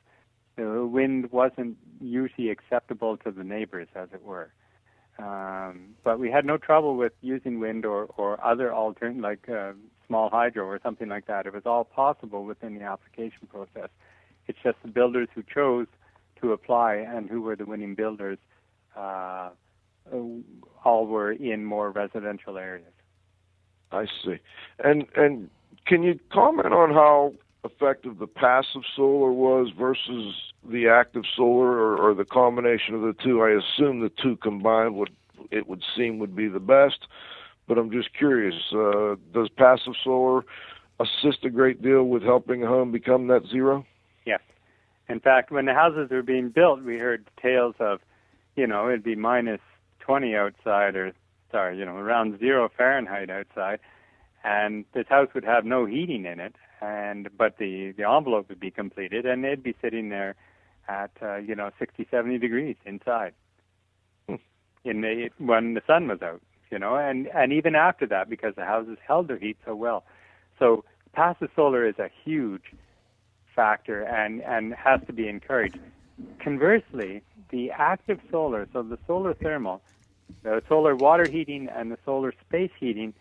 [0.56, 4.52] the wind wasn't usually acceptable to the neighbors, as it were.
[5.18, 9.72] Um, but we had no trouble with using wind or, or other alternate, like uh,
[10.08, 11.46] small hydro or something like that.
[11.46, 13.90] It was all possible within the application process.
[14.48, 15.88] It's just the builders who chose
[16.42, 18.38] to apply and who were the winning builders
[18.96, 19.50] uh,
[20.84, 22.92] all were in more residential areas.
[23.92, 24.38] I see.
[24.84, 25.50] And and
[25.88, 27.34] can you comment on how
[27.66, 30.36] effective the passive solar was versus
[30.70, 33.42] the active solar, or, or the combination of the two?
[33.42, 35.12] I assume the two combined would
[35.52, 37.08] it would seem would be the best,
[37.68, 38.56] but I'm just curious.
[38.74, 40.44] Uh, does passive solar
[41.00, 43.86] assist a great deal with helping a home become net zero?
[44.26, 44.42] Yes.
[45.10, 48.00] In fact, when the houses were being built, we heard tales of,
[48.56, 49.62] you know, it'd be minus
[50.00, 51.12] 20 outside, or
[51.52, 53.80] sorry, you know, around zero Fahrenheit outside,
[54.44, 58.60] and this house would have no heating in it, and but the the envelope would
[58.60, 60.36] be completed, and they'd be sitting there
[60.88, 63.34] at uh, you know 60, 70 degrees inside,
[64.28, 68.56] in the when the sun was out, you know, and and even after that, because
[68.56, 70.04] the houses held their heat so well.
[70.60, 72.74] So passive solar is a huge
[73.56, 75.80] factor and and has to be encouraged.
[76.40, 79.82] Conversely, the active solar, so the solar thermal,
[80.44, 83.14] the solar water heating and the solar space heating,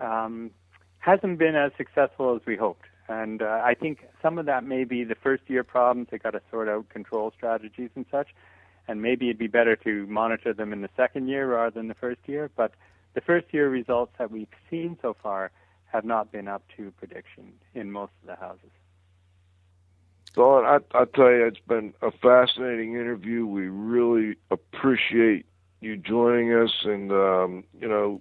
[0.00, 0.50] um,
[0.98, 2.86] hasn't been as successful as we hoped.
[3.08, 6.08] And uh, I think some of that may be the first year problems.
[6.10, 8.28] They got to sort out control strategies and such.
[8.86, 11.94] And maybe it'd be better to monitor them in the second year rather than the
[11.94, 12.50] first year.
[12.54, 12.72] But
[13.14, 15.50] the first year results that we've seen so far
[15.86, 18.70] have not been up to prediction in most of the houses.
[20.34, 23.46] Don, I, I tell you, it's been a fascinating interview.
[23.46, 25.46] We really appreciate
[25.80, 28.20] you joining us and, um, you know,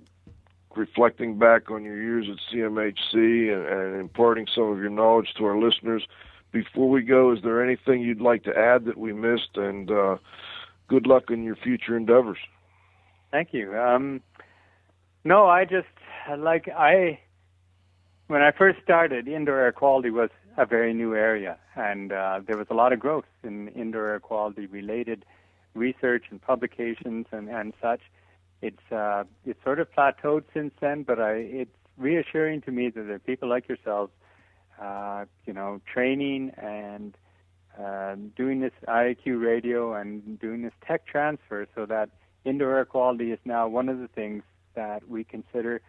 [0.78, 5.46] reflecting back on your years at CMHC and, and imparting some of your knowledge to
[5.46, 6.04] our listeners.
[6.52, 9.56] Before we go, is there anything you'd like to add that we missed?
[9.56, 10.18] And uh,
[10.88, 12.38] good luck in your future endeavors.
[13.32, 13.78] Thank you.
[13.78, 14.22] Um,
[15.24, 15.88] no, I just
[16.38, 17.20] like I
[18.28, 22.58] when I first started, indoor air quality was a very new area, and uh, there
[22.58, 25.26] was a lot of growth in indoor air quality related
[25.76, 28.02] research and publications and, and such.
[28.62, 33.02] It's uh, it's sort of plateaued since then, but I, it's reassuring to me that
[33.02, 34.12] there are people like yourselves,
[34.82, 37.16] uh, you know, training and
[37.80, 42.10] uh, doing this IAQ radio and doing this tech transfer so that
[42.46, 44.44] indoor air quality is now one of the things
[44.74, 45.82] that we consider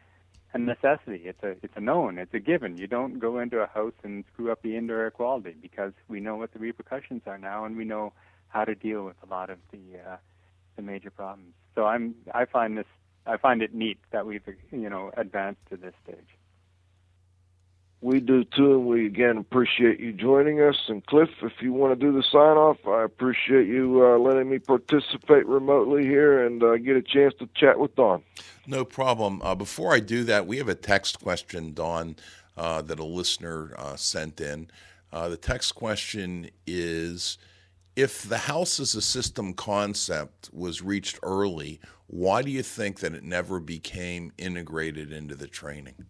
[0.53, 1.23] a necessity.
[1.25, 2.19] It's a it's a known.
[2.19, 2.77] It's a given.
[2.77, 6.21] You don't go into a house and screw up the indoor air quality because we
[6.21, 8.13] know what the repercussions are now, and we know
[8.49, 10.17] how to deal with a lot of the uh,
[10.79, 11.53] the major problems.
[11.75, 12.87] So I'm I find this
[13.27, 16.17] I find it neat that we've you know advanced to this stage.
[18.01, 20.77] We do too, and we again appreciate you joining us.
[20.87, 24.49] And Cliff, if you want to do the sign off, I appreciate you uh, letting
[24.49, 28.23] me participate remotely here and uh, get a chance to chat with Don.
[28.69, 29.43] No problem.
[29.43, 32.15] Uh, before I do that, we have a text question, Don,
[32.57, 34.71] uh, that a listener uh, sent in.
[35.13, 37.37] Uh, the text question is
[37.99, 43.13] If the house as a system concept was reached early, why do you think that
[43.13, 46.07] it never became integrated into the training?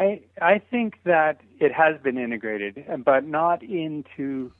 [0.00, 4.52] I I think that it has been integrated, but not into.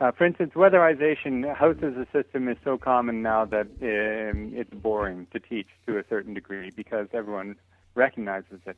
[0.00, 4.74] Uh, for instance, weatherization, house as a system is so common now that um, it's
[4.74, 7.54] boring to teach to a certain degree because everyone
[7.94, 8.76] recognizes it.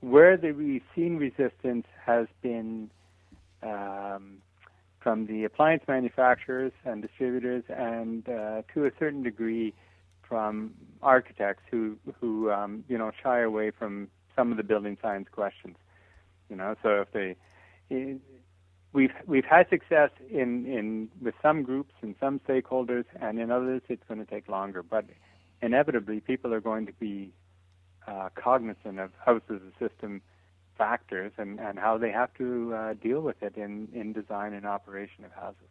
[0.00, 2.88] Where the, we've seen resistance has been
[3.62, 4.38] um,
[5.00, 9.74] from the appliance manufacturers and distributors, and uh, to a certain degree
[10.28, 15.28] from architects who who um, you know shy away from some of the building science
[15.30, 15.76] questions.
[16.48, 17.36] You know, so if they,
[18.92, 23.82] we've we've had success in in with some groups and some stakeholders, and in others
[23.88, 24.82] it's going to take longer.
[24.82, 25.06] But
[25.62, 27.32] inevitably, people are going to be
[28.06, 30.22] uh, cognizant of house as a system
[30.78, 34.64] factors and, and how they have to uh, deal with it in, in design and
[34.64, 35.68] operation of houses.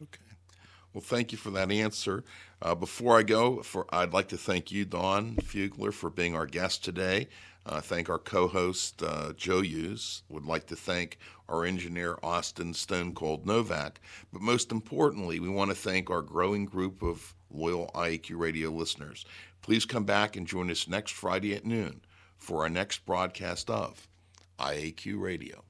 [0.00, 0.22] Okay.
[0.94, 2.24] Well, thank you for that answer.
[2.62, 6.46] Uh, before I go, for I'd like to thank you, Don Fugler, for being our
[6.46, 7.28] guest today.
[7.66, 10.22] Uh, thank our co-host uh, Joe Hughes.
[10.30, 11.18] Would like to thank
[11.48, 14.00] our engineer Austin Stone Cold Novak.
[14.32, 19.26] But most importantly, we want to thank our growing group of loyal IAQ radio listeners.
[19.60, 22.00] Please come back and join us next Friday at noon
[22.38, 24.08] for our next broadcast of
[24.58, 25.64] IAQ Radio.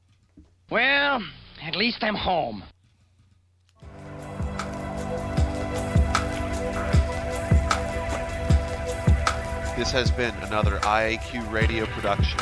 [0.70, 1.22] Well,
[1.62, 2.62] at least I'm home.
[9.76, 12.40] This has been another IAQ radio production.